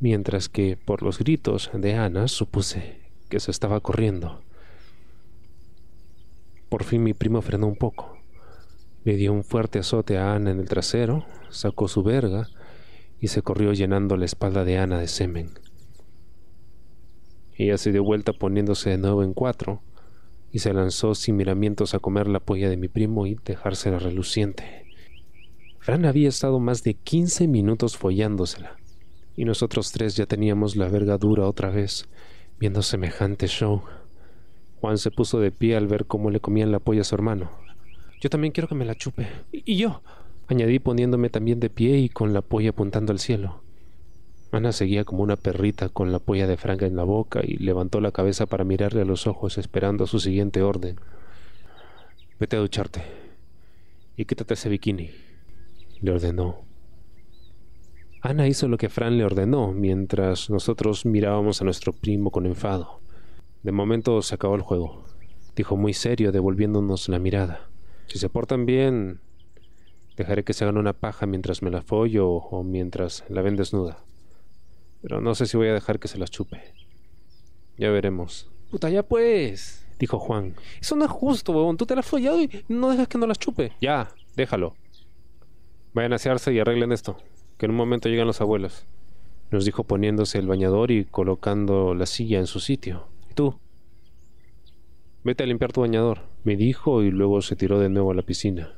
mientras 0.00 0.48
que 0.48 0.76
por 0.76 1.02
los 1.02 1.18
gritos 1.18 1.70
de 1.72 1.94
Ana 1.94 2.28
supuse 2.28 3.00
que 3.28 3.40
se 3.40 3.50
estaba 3.50 3.80
corriendo. 3.80 4.42
Por 6.68 6.84
fin 6.84 7.02
mi 7.02 7.14
primo 7.14 7.42
frenó 7.42 7.66
un 7.66 7.76
poco. 7.76 8.18
Le 9.04 9.16
dio 9.16 9.32
un 9.32 9.44
fuerte 9.44 9.78
azote 9.78 10.18
a 10.18 10.34
Ana 10.34 10.50
en 10.50 10.60
el 10.60 10.68
trasero, 10.68 11.24
sacó 11.48 11.88
su 11.88 12.02
verga 12.02 12.48
y 13.20 13.28
se 13.28 13.42
corrió 13.42 13.72
llenando 13.72 14.16
la 14.16 14.24
espalda 14.24 14.64
de 14.64 14.78
Ana 14.78 14.98
de 14.98 15.08
semen. 15.08 15.58
Ella 17.54 17.78
se 17.78 17.92
dio 17.92 18.04
vuelta 18.04 18.32
poniéndose 18.32 18.90
de 18.90 18.98
nuevo 18.98 19.22
en 19.22 19.32
cuatro 19.32 19.80
y 20.52 20.58
se 20.58 20.74
lanzó 20.74 21.14
sin 21.14 21.36
miramientos 21.36 21.94
a 21.94 22.00
comer 22.00 22.28
la 22.28 22.40
polla 22.40 22.68
de 22.68 22.76
mi 22.76 22.88
primo 22.88 23.26
y 23.26 23.38
dejársela 23.44 23.98
reluciente. 23.98 24.84
Fran 25.78 26.04
había 26.04 26.28
estado 26.28 26.58
más 26.58 26.82
de 26.82 26.94
quince 26.94 27.46
minutos 27.48 27.96
follándosela 27.96 28.76
y 29.36 29.44
nosotros 29.44 29.92
tres 29.92 30.16
ya 30.16 30.26
teníamos 30.26 30.76
la 30.76 30.88
verga 30.88 31.18
dura 31.18 31.46
otra 31.46 31.70
vez, 31.70 32.08
viendo 32.58 32.82
semejante 32.82 33.46
show. 33.46 33.82
Juan 34.80 34.98
se 34.98 35.10
puso 35.10 35.40
de 35.40 35.52
pie 35.52 35.76
al 35.76 35.86
ver 35.86 36.06
cómo 36.06 36.30
le 36.30 36.40
comían 36.40 36.72
la 36.72 36.78
polla 36.78 37.02
a 37.02 37.04
su 37.04 37.14
hermano. 37.14 37.50
Yo 38.20 38.30
también 38.30 38.52
quiero 38.52 38.68
que 38.68 38.74
me 38.74 38.84
la 38.84 38.94
chupe. 38.94 39.28
Y 39.52 39.76
yo, 39.76 40.02
añadí 40.48 40.78
poniéndome 40.78 41.28
también 41.28 41.60
de 41.60 41.70
pie 41.70 41.98
y 41.98 42.08
con 42.08 42.32
la 42.32 42.40
polla 42.40 42.70
apuntando 42.70 43.12
al 43.12 43.18
cielo. 43.18 43.60
Ana 44.52 44.72
seguía 44.72 45.04
como 45.04 45.22
una 45.22 45.36
perrita 45.36 45.88
con 45.88 46.12
la 46.12 46.18
polla 46.18 46.46
de 46.46 46.56
Franca 46.56 46.86
en 46.86 46.96
la 46.96 47.02
boca 47.02 47.40
y 47.44 47.56
levantó 47.56 48.00
la 48.00 48.12
cabeza 48.12 48.46
para 48.46 48.64
mirarle 48.64 49.02
a 49.02 49.04
los 49.04 49.26
ojos 49.26 49.58
esperando 49.58 50.06
su 50.06 50.18
siguiente 50.18 50.62
orden. 50.62 50.98
Vete 52.38 52.56
a 52.56 52.60
ducharte 52.60 53.02
y 54.16 54.24
quítate 54.24 54.54
ese 54.54 54.68
bikini, 54.68 55.10
le 56.00 56.10
ordenó. 56.10 56.65
Ana 58.22 58.48
hizo 58.48 58.66
lo 58.66 58.78
que 58.78 58.88
Fran 58.88 59.18
le 59.18 59.24
ordenó, 59.24 59.72
mientras 59.72 60.50
nosotros 60.50 61.04
mirábamos 61.04 61.60
a 61.60 61.64
nuestro 61.64 61.92
primo 61.92 62.30
con 62.30 62.46
enfado. 62.46 63.00
De 63.62 63.72
momento 63.72 64.22
se 64.22 64.34
acabó 64.34 64.54
el 64.54 64.62
juego, 64.62 65.04
dijo 65.54 65.76
muy 65.76 65.92
serio, 65.92 66.32
devolviéndonos 66.32 67.08
la 67.08 67.18
mirada. 67.18 67.68
Si 68.06 68.18
se 68.18 68.28
portan 68.28 68.64
bien, 68.64 69.20
dejaré 70.16 70.44
que 70.44 70.54
se 70.54 70.64
hagan 70.64 70.78
una 70.78 70.94
paja 70.94 71.26
mientras 71.26 71.62
me 71.62 71.70
la 71.70 71.82
follo 71.82 72.28
o 72.28 72.62
mientras 72.62 73.24
la 73.28 73.42
ven 73.42 73.56
desnuda. 73.56 73.98
Pero 75.02 75.20
no 75.20 75.34
sé 75.34 75.46
si 75.46 75.56
voy 75.56 75.68
a 75.68 75.74
dejar 75.74 75.98
que 75.98 76.08
se 76.08 76.18
las 76.18 76.30
chupe. 76.30 76.62
Ya 77.76 77.90
veremos. 77.90 78.50
Puta, 78.70 78.88
ya 78.88 79.02
pues, 79.02 79.86
dijo 79.98 80.18
Juan. 80.18 80.54
Eso 80.80 80.96
no 80.96 81.04
es 81.04 81.10
justo, 81.10 81.52
huevón. 81.52 81.76
Tú 81.76 81.86
te 81.86 81.94
la 81.94 82.00
has 82.00 82.06
follado 82.06 82.40
y 82.40 82.64
no 82.68 82.90
dejas 82.90 83.08
que 83.08 83.18
no 83.18 83.26
las 83.26 83.38
chupe. 83.38 83.72
Ya, 83.80 84.08
déjalo. 84.34 84.74
Vayan 85.92 86.14
a 86.14 86.16
asearse 86.16 86.52
y 86.52 86.58
arreglen 86.58 86.92
esto 86.92 87.18
que 87.58 87.66
en 87.66 87.70
un 87.72 87.76
momento 87.76 88.08
llegan 88.08 88.26
los 88.26 88.40
abuelos, 88.40 88.84
nos 89.50 89.64
dijo 89.64 89.84
poniéndose 89.84 90.38
el 90.38 90.46
bañador 90.46 90.90
y 90.90 91.04
colocando 91.04 91.94
la 91.94 92.06
silla 92.06 92.38
en 92.38 92.46
su 92.46 92.60
sitio. 92.60 93.06
¿Y 93.30 93.34
tú? 93.34 93.58
Vete 95.24 95.44
a 95.44 95.46
limpiar 95.46 95.72
tu 95.72 95.80
bañador, 95.80 96.20
me 96.44 96.56
dijo 96.56 97.02
y 97.02 97.10
luego 97.10 97.42
se 97.42 97.56
tiró 97.56 97.78
de 97.80 97.88
nuevo 97.88 98.10
a 98.10 98.14
la 98.14 98.22
piscina. 98.22 98.72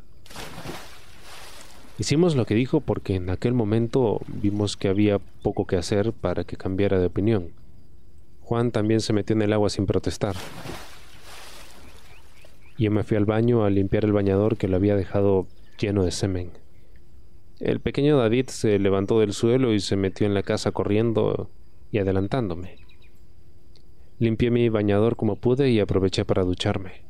Hicimos 1.98 2.36
lo 2.36 2.46
que 2.46 2.54
dijo 2.54 2.80
porque 2.80 3.16
en 3.16 3.28
aquel 3.28 3.54
momento 3.54 4.20
vimos 4.28 4.76
que 4.76 4.88
había 4.88 5.18
poco 5.18 5.66
que 5.66 5.76
hacer 5.76 6.12
para 6.12 6.44
que 6.44 6.56
cambiara 6.56 7.00
de 7.00 7.06
opinión. 7.06 7.50
Juan 8.42 8.70
también 8.70 9.00
se 9.00 9.12
metió 9.12 9.34
en 9.34 9.42
el 9.42 9.52
agua 9.52 9.68
sin 9.68 9.84
protestar. 9.84 10.36
Yo 12.78 12.92
me 12.92 13.02
fui 13.02 13.16
al 13.16 13.24
baño 13.24 13.64
a 13.64 13.70
limpiar 13.70 14.04
el 14.04 14.12
bañador 14.12 14.56
que 14.56 14.68
lo 14.68 14.76
había 14.76 14.94
dejado 14.94 15.48
lleno 15.78 16.04
de 16.04 16.12
semen. 16.12 16.52
El 17.60 17.80
pequeño 17.80 18.16
David 18.16 18.46
se 18.48 18.78
levantó 18.78 19.18
del 19.18 19.32
suelo 19.32 19.74
y 19.74 19.80
se 19.80 19.96
metió 19.96 20.26
en 20.26 20.34
la 20.34 20.44
casa 20.44 20.70
corriendo 20.70 21.50
y 21.90 21.98
adelantándome. 21.98 22.76
Limpié 24.20 24.52
mi 24.52 24.68
bañador 24.68 25.16
como 25.16 25.36
pude 25.36 25.68
y 25.70 25.80
aproveché 25.80 26.24
para 26.24 26.44
ducharme. 26.44 27.02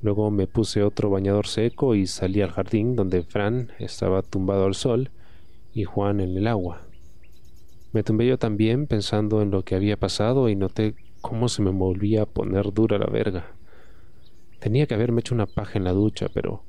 Luego 0.00 0.32
me 0.32 0.48
puse 0.48 0.82
otro 0.82 1.10
bañador 1.10 1.46
seco 1.46 1.94
y 1.94 2.08
salí 2.08 2.42
al 2.42 2.50
jardín 2.50 2.96
donde 2.96 3.22
Fran 3.22 3.70
estaba 3.78 4.22
tumbado 4.22 4.64
al 4.64 4.74
sol 4.74 5.10
y 5.72 5.84
Juan 5.84 6.20
en 6.20 6.36
el 6.36 6.48
agua. 6.48 6.82
Me 7.92 8.02
tumbé 8.02 8.26
yo 8.26 8.38
también 8.38 8.88
pensando 8.88 9.42
en 9.42 9.52
lo 9.52 9.64
que 9.64 9.76
había 9.76 9.96
pasado 9.96 10.48
y 10.48 10.56
noté 10.56 10.96
cómo 11.20 11.48
se 11.48 11.62
me 11.62 11.70
volvía 11.70 12.22
a 12.22 12.26
poner 12.26 12.72
dura 12.72 12.98
la 12.98 13.06
verga. 13.06 13.52
Tenía 14.58 14.86
que 14.86 14.94
haberme 14.94 15.20
hecho 15.20 15.36
una 15.36 15.46
paja 15.46 15.78
en 15.78 15.84
la 15.84 15.92
ducha, 15.92 16.26
pero 16.34 16.64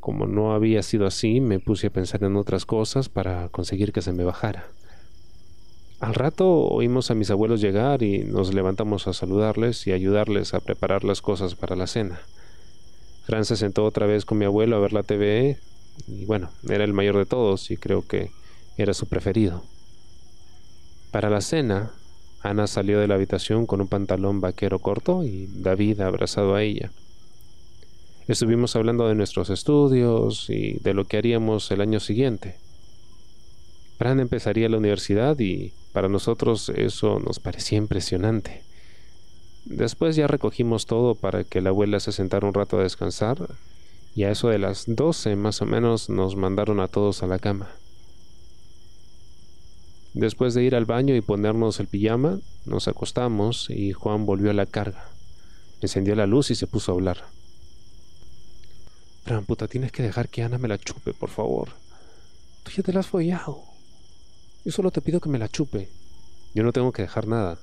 como 0.00 0.26
no 0.26 0.52
había 0.52 0.82
sido 0.82 1.06
así, 1.06 1.40
me 1.40 1.58
puse 1.58 1.88
a 1.88 1.90
pensar 1.90 2.22
en 2.24 2.36
otras 2.36 2.64
cosas 2.64 3.08
para 3.08 3.48
conseguir 3.48 3.92
que 3.92 4.02
se 4.02 4.12
me 4.12 4.24
bajara. 4.24 4.66
Al 6.00 6.14
rato 6.14 6.48
oímos 6.48 7.10
a 7.10 7.14
mis 7.14 7.30
abuelos 7.30 7.60
llegar 7.60 8.02
y 8.02 8.18
nos 8.20 8.54
levantamos 8.54 9.08
a 9.08 9.12
saludarles 9.12 9.86
y 9.88 9.92
ayudarles 9.92 10.54
a 10.54 10.60
preparar 10.60 11.02
las 11.02 11.20
cosas 11.20 11.56
para 11.56 11.74
la 11.74 11.88
cena. 11.88 12.20
Fran 13.24 13.44
se 13.44 13.56
sentó 13.56 13.84
otra 13.84 14.06
vez 14.06 14.24
con 14.24 14.38
mi 14.38 14.44
abuelo 14.44 14.76
a 14.76 14.80
ver 14.80 14.92
la 14.92 15.02
TV 15.02 15.58
y 16.06 16.24
bueno, 16.24 16.50
era 16.68 16.84
el 16.84 16.92
mayor 16.92 17.16
de 17.16 17.26
todos 17.26 17.70
y 17.72 17.76
creo 17.76 18.06
que 18.06 18.30
era 18.76 18.94
su 18.94 19.06
preferido. 19.06 19.64
Para 21.10 21.30
la 21.30 21.40
cena, 21.40 21.90
Ana 22.42 22.68
salió 22.68 23.00
de 23.00 23.08
la 23.08 23.16
habitación 23.16 23.66
con 23.66 23.80
un 23.80 23.88
pantalón 23.88 24.40
vaquero 24.40 24.78
corto 24.78 25.24
y 25.24 25.48
David 25.52 26.00
abrazado 26.00 26.54
a 26.54 26.62
ella. 26.62 26.92
Estuvimos 28.28 28.76
hablando 28.76 29.08
de 29.08 29.14
nuestros 29.14 29.48
estudios 29.48 30.50
y 30.50 30.74
de 30.80 30.92
lo 30.92 31.06
que 31.06 31.16
haríamos 31.16 31.70
el 31.70 31.80
año 31.80 31.98
siguiente. 31.98 32.56
Fran 33.96 34.20
empezaría 34.20 34.68
la 34.68 34.76
universidad 34.76 35.38
y 35.38 35.72
para 35.94 36.10
nosotros 36.10 36.68
eso 36.68 37.20
nos 37.20 37.40
parecía 37.40 37.78
impresionante. 37.78 38.62
Después 39.64 40.14
ya 40.14 40.26
recogimos 40.26 40.84
todo 40.84 41.14
para 41.14 41.42
que 41.42 41.62
la 41.62 41.70
abuela 41.70 42.00
se 42.00 42.12
sentara 42.12 42.46
un 42.46 42.52
rato 42.52 42.78
a 42.78 42.82
descansar 42.82 43.38
y 44.14 44.24
a 44.24 44.30
eso 44.30 44.48
de 44.48 44.58
las 44.58 44.84
doce 44.86 45.34
más 45.34 45.62
o 45.62 45.64
menos 45.64 46.10
nos 46.10 46.36
mandaron 46.36 46.80
a 46.80 46.88
todos 46.88 47.22
a 47.22 47.26
la 47.26 47.38
cama. 47.38 47.70
Después 50.12 50.52
de 50.52 50.64
ir 50.64 50.74
al 50.74 50.84
baño 50.84 51.16
y 51.16 51.22
ponernos 51.22 51.80
el 51.80 51.86
pijama, 51.86 52.40
nos 52.66 52.88
acostamos 52.88 53.70
y 53.70 53.92
Juan 53.92 54.26
volvió 54.26 54.50
a 54.50 54.54
la 54.54 54.66
carga. 54.66 55.08
Encendió 55.80 56.14
la 56.14 56.26
luz 56.26 56.50
y 56.50 56.54
se 56.56 56.66
puso 56.66 56.92
a 56.92 56.94
hablar. 56.94 57.37
Puta, 59.46 59.68
tienes 59.68 59.92
que 59.92 60.02
dejar 60.02 60.28
que 60.28 60.42
Ana 60.42 60.56
me 60.56 60.68
la 60.68 60.78
chupe, 60.78 61.12
por 61.12 61.28
favor. 61.28 61.68
Tú 62.62 62.70
ya 62.70 62.82
te 62.82 62.92
la 62.92 63.00
has 63.00 63.06
follado. 63.06 63.62
Yo 64.64 64.72
solo 64.72 64.90
te 64.90 65.02
pido 65.02 65.20
que 65.20 65.28
me 65.28 65.38
la 65.38 65.48
chupe. 65.48 65.88
Yo 66.54 66.62
no 66.62 66.72
tengo 66.72 66.92
que 66.92 67.02
dejar 67.02 67.26
nada. 67.26 67.58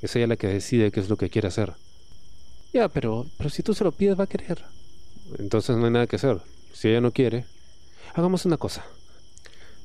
Es 0.00 0.16
ella 0.16 0.26
la 0.26 0.36
que 0.36 0.48
decide 0.48 0.90
qué 0.90 0.98
es 0.98 1.08
lo 1.08 1.16
que 1.16 1.30
quiere 1.30 1.48
hacer. 1.48 1.74
Ya, 2.72 2.88
pero, 2.88 3.26
pero 3.38 3.48
si 3.48 3.62
tú 3.62 3.74
se 3.74 3.84
lo 3.84 3.92
pides 3.92 4.18
va 4.18 4.24
a 4.24 4.28
querer. 4.28 4.64
Entonces 5.38 5.76
no 5.76 5.84
hay 5.84 5.92
nada 5.92 6.06
que 6.08 6.16
hacer. 6.16 6.40
Si 6.72 6.88
ella 6.88 7.00
no 7.00 7.12
quiere, 7.12 7.44
hagamos 8.14 8.44
una 8.44 8.56
cosa. 8.56 8.84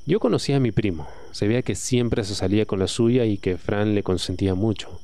Yo 0.04 0.18
conocía 0.18 0.56
a 0.56 0.60
mi 0.60 0.72
primo. 0.72 1.06
Se 1.30 1.46
veía 1.46 1.62
que 1.62 1.76
siempre 1.76 2.24
se 2.24 2.34
salía 2.34 2.66
con 2.66 2.80
la 2.80 2.88
suya 2.88 3.24
y 3.24 3.38
que 3.38 3.56
Fran 3.56 3.94
le 3.94 4.02
consentía 4.02 4.54
mucho. 4.54 5.00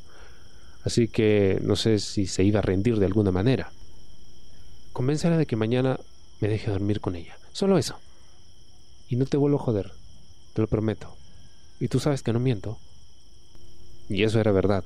Así 0.82 1.06
que 1.06 1.60
no 1.62 1.76
sé 1.76 2.00
si 2.00 2.26
se 2.26 2.42
iba 2.42 2.58
a 2.58 2.62
rendir 2.62 2.98
de 2.98 3.06
alguna 3.06 3.30
manera. 3.30 3.70
Convéncela 4.94 5.36
de 5.36 5.44
que 5.44 5.56
mañana 5.56 5.98
me 6.40 6.46
deje 6.46 6.70
dormir 6.70 7.00
con 7.00 7.16
ella. 7.16 7.36
Solo 7.52 7.78
eso. 7.78 7.96
Y 9.08 9.16
no 9.16 9.26
te 9.26 9.36
vuelvo 9.36 9.58
a 9.58 9.62
joder. 9.62 9.90
Te 10.54 10.62
lo 10.62 10.68
prometo. 10.68 11.16
Y 11.80 11.88
tú 11.88 11.98
sabes 11.98 12.22
que 12.22 12.32
no 12.32 12.38
miento. 12.38 12.78
Y 14.08 14.22
eso 14.22 14.38
era 14.38 14.52
verdad. 14.52 14.84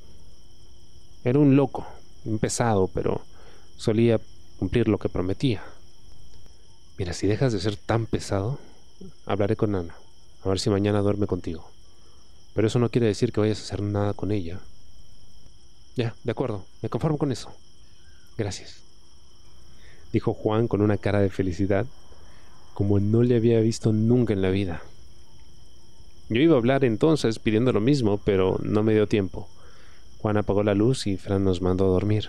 Era 1.24 1.38
un 1.38 1.56
loco, 1.56 1.86
un 2.24 2.38
pesado, 2.38 2.88
pero 2.88 3.20
solía 3.76 4.18
cumplir 4.58 4.88
lo 4.88 4.96
que 4.96 5.10
prometía. 5.10 5.62
Mira, 6.96 7.12
si 7.12 7.26
dejas 7.26 7.52
de 7.52 7.60
ser 7.60 7.76
tan 7.76 8.06
pesado, 8.06 8.58
hablaré 9.26 9.56
con 9.56 9.74
Ana, 9.74 9.94
a 10.42 10.48
ver 10.48 10.58
si 10.58 10.70
mañana 10.70 11.02
duerme 11.02 11.26
contigo. 11.26 11.70
Pero 12.54 12.66
eso 12.66 12.78
no 12.78 12.88
quiere 12.88 13.08
decir 13.08 13.30
que 13.30 13.40
vayas 13.40 13.60
a 13.60 13.64
hacer 13.64 13.82
nada 13.82 14.14
con 14.14 14.32
ella. 14.32 14.58
Ya, 15.96 16.14
de 16.24 16.32
acuerdo, 16.32 16.64
me 16.80 16.88
conformo 16.88 17.18
con 17.18 17.30
eso. 17.30 17.52
Gracias. 18.38 18.87
Dijo 20.12 20.34
Juan 20.34 20.68
con 20.68 20.80
una 20.80 20.96
cara 20.96 21.20
de 21.20 21.30
felicidad, 21.30 21.86
como 22.74 23.00
no 23.00 23.22
le 23.22 23.36
había 23.36 23.60
visto 23.60 23.92
nunca 23.92 24.32
en 24.32 24.42
la 24.42 24.50
vida. 24.50 24.82
Yo 26.28 26.40
iba 26.40 26.54
a 26.54 26.58
hablar 26.58 26.84
entonces 26.84 27.38
pidiendo 27.38 27.72
lo 27.72 27.80
mismo, 27.80 28.18
pero 28.18 28.58
no 28.62 28.82
me 28.82 28.92
dio 28.92 29.06
tiempo. 29.06 29.48
Juan 30.18 30.36
apagó 30.36 30.62
la 30.62 30.74
luz 30.74 31.06
y 31.06 31.16
Fran 31.16 31.44
nos 31.44 31.62
mandó 31.62 31.86
a 31.86 31.88
dormir. 31.88 32.28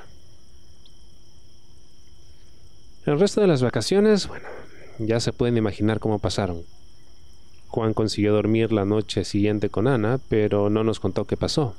El 3.06 3.20
resto 3.20 3.42
de 3.42 3.48
las 3.48 3.62
vacaciones, 3.62 4.28
bueno, 4.28 4.48
ya 5.00 5.20
se 5.20 5.34
pueden 5.34 5.58
imaginar 5.58 6.00
cómo 6.00 6.20
pasaron. 6.20 6.64
Juan 7.68 7.94
consiguió 7.94 8.34
dormir 8.34 8.72
la 8.72 8.86
noche 8.86 9.24
siguiente 9.26 9.70
con 9.70 9.88
Ana, 9.88 10.20
pero 10.30 10.70
no 10.70 10.84
nos 10.84 11.00
contó 11.00 11.26
qué 11.26 11.38
pasó. 11.38 11.76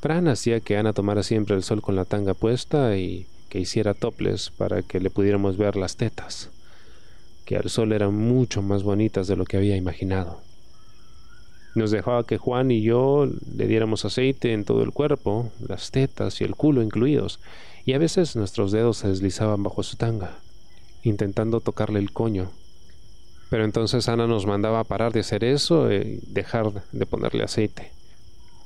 Fran 0.00 0.28
hacía 0.28 0.60
que 0.60 0.76
Ana 0.76 0.92
tomara 0.92 1.22
siempre 1.22 1.56
el 1.56 1.62
sol 1.62 1.82
con 1.82 1.96
la 1.96 2.04
tanga 2.04 2.34
puesta 2.34 2.96
y 2.96 3.26
hiciera 3.58 3.94
toples 3.94 4.50
para 4.50 4.82
que 4.82 5.00
le 5.00 5.10
pudiéramos 5.10 5.56
ver 5.56 5.76
las 5.76 5.96
tetas, 5.96 6.50
que 7.44 7.56
al 7.56 7.70
sol 7.70 7.92
eran 7.92 8.14
mucho 8.14 8.62
más 8.62 8.82
bonitas 8.82 9.26
de 9.28 9.36
lo 9.36 9.44
que 9.44 9.56
había 9.56 9.76
imaginado. 9.76 10.40
Nos 11.76 11.90
dejaba 11.90 12.24
que 12.24 12.38
Juan 12.38 12.70
y 12.70 12.80
yo 12.80 13.28
le 13.54 13.66
diéramos 13.66 14.04
aceite 14.04 14.52
en 14.52 14.64
todo 14.64 14.82
el 14.82 14.92
cuerpo, 14.92 15.50
las 15.66 15.90
tetas 15.90 16.40
y 16.40 16.44
el 16.44 16.56
culo 16.56 16.82
incluidos, 16.82 17.38
y 17.84 17.92
a 17.92 17.98
veces 17.98 18.34
nuestros 18.34 18.72
dedos 18.72 18.96
se 18.96 19.08
deslizaban 19.08 19.62
bajo 19.62 19.82
su 19.82 19.96
tanga, 19.96 20.38
intentando 21.02 21.60
tocarle 21.60 21.98
el 21.98 22.12
coño. 22.12 22.50
Pero 23.50 23.64
entonces 23.64 24.08
Ana 24.08 24.26
nos 24.26 24.46
mandaba 24.46 24.80
a 24.80 24.84
parar 24.84 25.12
de 25.12 25.20
hacer 25.20 25.44
eso 25.44 25.92
y 25.92 26.20
dejar 26.26 26.82
de 26.92 27.06
ponerle 27.06 27.44
aceite, 27.44 27.92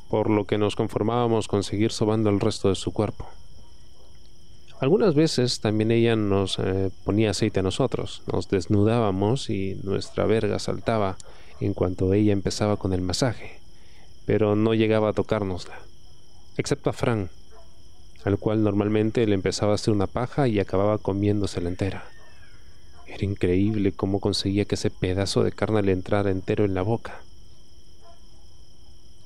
por 0.09 0.31
lo 0.31 0.47
que 0.47 0.57
nos 0.57 0.77
conformábamos 0.77 1.49
con 1.49 1.65
seguir 1.65 1.93
sobando 1.93 2.31
el 2.31 2.41
resto 2.41 2.69
de 2.69 2.77
su 2.77 2.93
cuerpo. 2.93 3.29
Algunas 4.81 5.15
veces 5.15 5.61
también 5.61 5.91
ella 5.91 6.17
nos 6.17 6.59
eh, 6.59 6.91
ponía 7.05 7.31
aceite 7.31 7.61
a 7.61 7.63
nosotros, 7.63 8.23
nos 8.33 8.49
desnudábamos 8.49 9.51
y 9.51 9.79
nuestra 9.83 10.25
verga 10.25 10.59
saltaba 10.59 11.19
en 11.61 11.75
cuanto 11.75 12.15
ella 12.15 12.33
empezaba 12.33 12.79
con 12.79 12.95
el 12.95 13.03
masaje, 13.03 13.59
pero 14.25 14.57
no 14.57 14.73
llegaba 14.73 15.11
a 15.11 15.13
tocárnosla, 15.13 15.79
excepto 16.57 16.89
a 16.89 16.95
Fran, 16.95 17.29
al 18.25 18.39
cual 18.39 18.63
normalmente 18.63 19.27
le 19.27 19.35
empezaba 19.35 19.73
a 19.73 19.75
hacer 19.75 19.93
una 19.93 20.07
paja 20.07 20.49
y 20.49 20.59
acababa 20.59 20.97
comiéndosela 20.97 21.69
entera. 21.69 22.07
Era 23.07 23.27
increíble 23.27 23.93
cómo 23.93 24.19
conseguía 24.19 24.65
que 24.65 24.77
ese 24.77 24.89
pedazo 24.89 25.45
de 25.45 25.53
carne 25.53 25.83
le 25.83 25.93
entrara 25.93 26.31
entero 26.31 26.65
en 26.65 26.73
la 26.73 26.83
boca. 26.83 27.21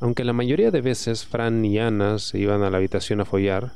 Aunque 0.01 0.25
la 0.25 0.33
mayoría 0.33 0.73
de 0.73 0.81
veces 0.81 1.25
Fran 1.25 1.65
y 1.65 1.79
Ana 1.79 2.19
se 2.19 2.41
iban 2.41 2.65
a 2.65 2.71
la 2.71 2.79
habitación 2.79 3.21
a 3.21 3.25
follar, 3.25 3.73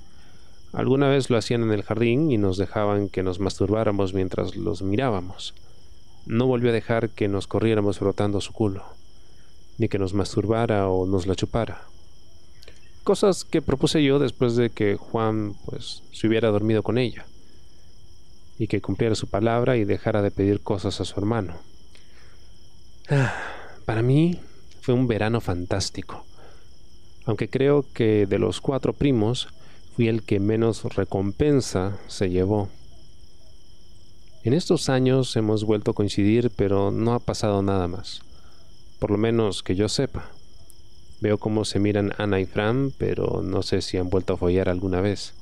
alguna 0.72 1.08
vez 1.08 1.30
lo 1.30 1.36
hacían 1.36 1.62
en 1.62 1.72
el 1.72 1.82
jardín 1.82 2.30
y 2.30 2.38
nos 2.38 2.56
dejaban 2.56 3.08
que 3.08 3.22
nos 3.22 3.40
masturbáramos 3.40 4.14
mientras 4.14 4.56
los 4.56 4.82
mirábamos 4.82 5.54
no 6.28 6.46
volvió 6.46 6.68
a 6.68 6.74
dejar 6.74 7.08
que 7.08 7.26
nos 7.26 7.46
corriéramos 7.46 7.98
frotando 7.98 8.40
su 8.42 8.52
culo, 8.52 8.84
ni 9.78 9.88
que 9.88 9.98
nos 9.98 10.12
masturbara 10.12 10.88
o 10.88 11.06
nos 11.06 11.26
la 11.26 11.34
chupara. 11.34 11.82
Cosas 13.02 13.44
que 13.44 13.62
propuse 13.62 14.04
yo 14.04 14.18
después 14.18 14.54
de 14.54 14.68
que 14.68 14.96
Juan 14.96 15.54
pues 15.64 16.02
se 16.12 16.28
hubiera 16.28 16.50
dormido 16.50 16.82
con 16.82 16.98
ella 16.98 17.24
y 18.58 18.66
que 18.66 18.82
cumpliera 18.82 19.14
su 19.14 19.26
palabra 19.26 19.78
y 19.78 19.86
dejara 19.86 20.20
de 20.20 20.30
pedir 20.30 20.60
cosas 20.60 21.00
a 21.00 21.06
su 21.06 21.18
hermano. 21.18 21.54
Ah, 23.08 23.34
para 23.86 24.02
mí 24.02 24.38
fue 24.82 24.92
un 24.92 25.08
verano 25.08 25.40
fantástico, 25.40 26.26
aunque 27.24 27.48
creo 27.48 27.86
que 27.94 28.26
de 28.26 28.38
los 28.38 28.60
cuatro 28.60 28.92
primos 28.92 29.48
fui 29.98 30.06
el 30.06 30.22
que 30.22 30.38
menos 30.38 30.84
recompensa 30.94 31.98
se 32.06 32.30
llevó. 32.30 32.68
En 34.44 34.52
estos 34.52 34.88
años 34.88 35.34
hemos 35.34 35.64
vuelto 35.64 35.90
a 35.90 35.94
coincidir, 35.94 36.52
pero 36.54 36.92
no 36.92 37.14
ha 37.14 37.18
pasado 37.18 37.62
nada 37.62 37.88
más. 37.88 38.20
Por 39.00 39.10
lo 39.10 39.18
menos 39.18 39.64
que 39.64 39.74
yo 39.74 39.88
sepa. 39.88 40.30
Veo 41.20 41.38
cómo 41.38 41.64
se 41.64 41.80
miran 41.80 42.12
Ana 42.16 42.38
y 42.38 42.46
Fran, 42.46 42.92
pero 42.96 43.42
no 43.42 43.62
sé 43.62 43.82
si 43.82 43.96
han 43.96 44.08
vuelto 44.08 44.34
a 44.34 44.36
follar 44.36 44.68
alguna 44.68 45.00
vez. 45.00 45.34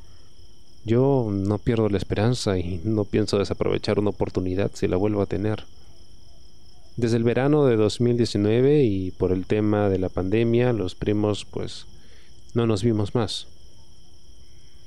Yo 0.87 1.29
no 1.31 1.59
pierdo 1.59 1.91
la 1.91 1.99
esperanza 1.99 2.57
y 2.57 2.81
no 2.83 3.05
pienso 3.05 3.37
desaprovechar 3.37 3.99
una 3.99 4.09
oportunidad 4.09 4.71
si 4.73 4.89
la 4.89 4.97
vuelvo 4.97 5.21
a 5.21 5.27
tener. 5.27 5.65
Desde 6.97 7.19
el 7.19 7.25
verano 7.25 7.67
de 7.67 7.77
2019 7.77 8.85
y 8.85 9.11
por 9.11 9.33
el 9.33 9.45
tema 9.45 9.91
de 9.91 9.99
la 9.99 10.09
pandemia, 10.09 10.73
los 10.73 10.95
primos 10.95 11.45
pues 11.45 11.85
no 12.55 12.67
nos 12.67 12.83
vimos 12.83 13.15
más. 13.15 13.49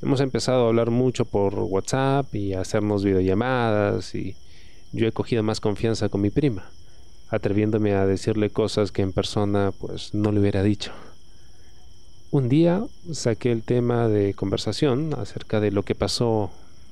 Hemos 0.01 0.21
empezado 0.21 0.63
a 0.63 0.67
hablar 0.69 0.91
mucho 0.91 1.25
por 1.25 1.55
WhatsApp 1.55 2.33
y 2.33 2.53
a 2.53 2.61
hacernos 2.61 3.03
videollamadas 3.03 4.15
y 4.15 4.37
yo 4.93 5.05
he 5.05 5.11
cogido 5.11 5.43
más 5.43 5.59
confianza 5.59 6.07
con 6.07 6.21
mi 6.21 6.29
prima, 6.29 6.71
atreviéndome 7.29 7.93
a 7.93 8.05
decirle 8.05 8.49
cosas 8.49 8.93
que 8.93 9.01
en 9.01 9.11
persona 9.11 9.73
pues 9.77 10.13
no 10.13 10.31
le 10.31 10.39
hubiera 10.39 10.63
dicho. 10.63 10.93
Un 12.31 12.47
día 12.47 12.85
saqué 13.11 13.51
el 13.51 13.61
tema 13.61 14.07
de 14.07 14.33
conversación 14.35 15.13
acerca 15.15 15.59
de 15.59 15.71
lo 15.71 15.83
que 15.83 15.95
pasó 15.95 16.49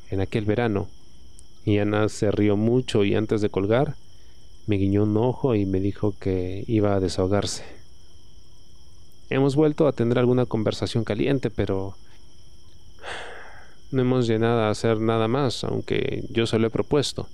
en 0.10 0.20
aquel 0.20 0.44
verano 0.44 0.90
y 1.64 1.78
Ana 1.78 2.10
se 2.10 2.30
rió 2.30 2.58
mucho 2.58 3.06
y 3.06 3.16
antes 3.16 3.40
de 3.40 3.50
colgar 3.50 3.96
me 4.66 4.76
guiñó 4.76 5.04
un 5.04 5.16
ojo 5.16 5.56
y 5.56 5.66
me 5.66 5.80
dijo 5.80 6.14
que 6.20 6.66
iba 6.68 6.94
a 6.94 7.00
desahogarse. 7.00 7.64
Hemos 9.30 9.56
vuelto 9.56 9.88
a 9.88 9.94
tener 9.94 10.20
alguna 10.20 10.46
conversación 10.46 11.06
caliente, 11.06 11.50
pero 11.50 11.96
No 13.90 14.02
hemos 14.02 14.28
llegado 14.28 14.62
a 14.62 14.70
hacer 14.70 15.00
nada 15.00 15.30
más, 15.30 15.64
aunque 15.64 16.26
yo 16.30 16.46
se 16.46 16.60
lo 16.60 16.68
he 16.68 16.70
propuesto. 16.70 17.30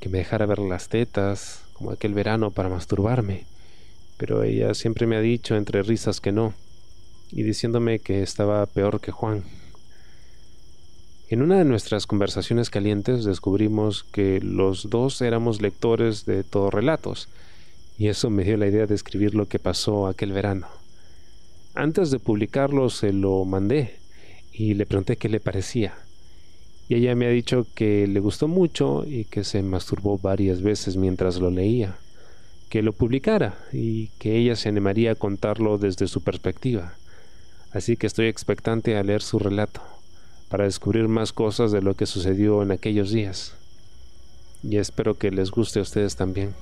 Que 0.00 0.08
me 0.08 0.18
dejara 0.18 0.46
ver 0.46 0.58
las 0.58 0.88
tetas, 0.88 1.64
como 1.74 1.90
aquel 1.90 2.14
verano, 2.14 2.50
para 2.50 2.70
masturbarme. 2.70 3.44
Pero 4.16 4.42
ella 4.42 4.72
siempre 4.72 5.06
me 5.06 5.16
ha 5.16 5.20
dicho 5.20 5.54
entre 5.56 5.82
risas 5.82 6.22
que 6.22 6.32
no, 6.32 6.54
y 7.30 7.42
diciéndome 7.42 7.98
que 7.98 8.22
estaba 8.22 8.64
peor 8.64 9.00
que 9.00 9.12
Juan. 9.12 9.44
En 11.28 11.42
una 11.42 11.58
de 11.58 11.64
nuestras 11.64 12.06
conversaciones 12.06 12.70
calientes 12.70 13.24
descubrimos 13.24 14.04
que 14.04 14.40
los 14.40 14.88
dos 14.88 15.20
éramos 15.20 15.60
lectores 15.60 16.24
de 16.24 16.42
todos 16.42 16.72
relatos, 16.72 17.28
y 17.98 18.08
eso 18.08 18.30
me 18.30 18.44
dio 18.44 18.56
la 18.56 18.66
idea 18.66 18.86
de 18.86 18.94
escribir 18.94 19.34
lo 19.34 19.46
que 19.46 19.58
pasó 19.58 20.06
aquel 20.06 20.32
verano. 20.32 20.68
Antes 21.74 22.10
de 22.10 22.18
publicarlo 22.18 22.88
se 22.88 23.12
lo 23.12 23.44
mandé 23.44 24.03
y 24.54 24.74
le 24.74 24.86
pregunté 24.86 25.16
qué 25.16 25.28
le 25.28 25.40
parecía. 25.40 25.94
Y 26.88 26.94
ella 26.94 27.14
me 27.14 27.26
ha 27.26 27.30
dicho 27.30 27.66
que 27.74 28.06
le 28.06 28.20
gustó 28.20 28.46
mucho 28.46 29.04
y 29.06 29.24
que 29.24 29.42
se 29.42 29.62
masturbó 29.62 30.18
varias 30.18 30.62
veces 30.62 30.96
mientras 30.96 31.40
lo 31.40 31.50
leía, 31.50 31.96
que 32.68 32.82
lo 32.82 32.92
publicara 32.92 33.58
y 33.72 34.08
que 34.18 34.36
ella 34.36 34.54
se 34.54 34.68
animaría 34.68 35.12
a 35.12 35.16
contarlo 35.16 35.78
desde 35.78 36.06
su 36.06 36.22
perspectiva. 36.22 36.94
Así 37.72 37.96
que 37.96 38.06
estoy 38.06 38.26
expectante 38.26 38.96
a 38.96 39.02
leer 39.02 39.22
su 39.22 39.38
relato, 39.38 39.82
para 40.48 40.64
descubrir 40.64 41.08
más 41.08 41.32
cosas 41.32 41.72
de 41.72 41.82
lo 41.82 41.94
que 41.94 42.06
sucedió 42.06 42.62
en 42.62 42.70
aquellos 42.70 43.10
días. 43.10 43.54
Y 44.62 44.76
espero 44.76 45.18
que 45.18 45.30
les 45.32 45.50
guste 45.50 45.80
a 45.80 45.82
ustedes 45.82 46.14
también. 46.14 46.54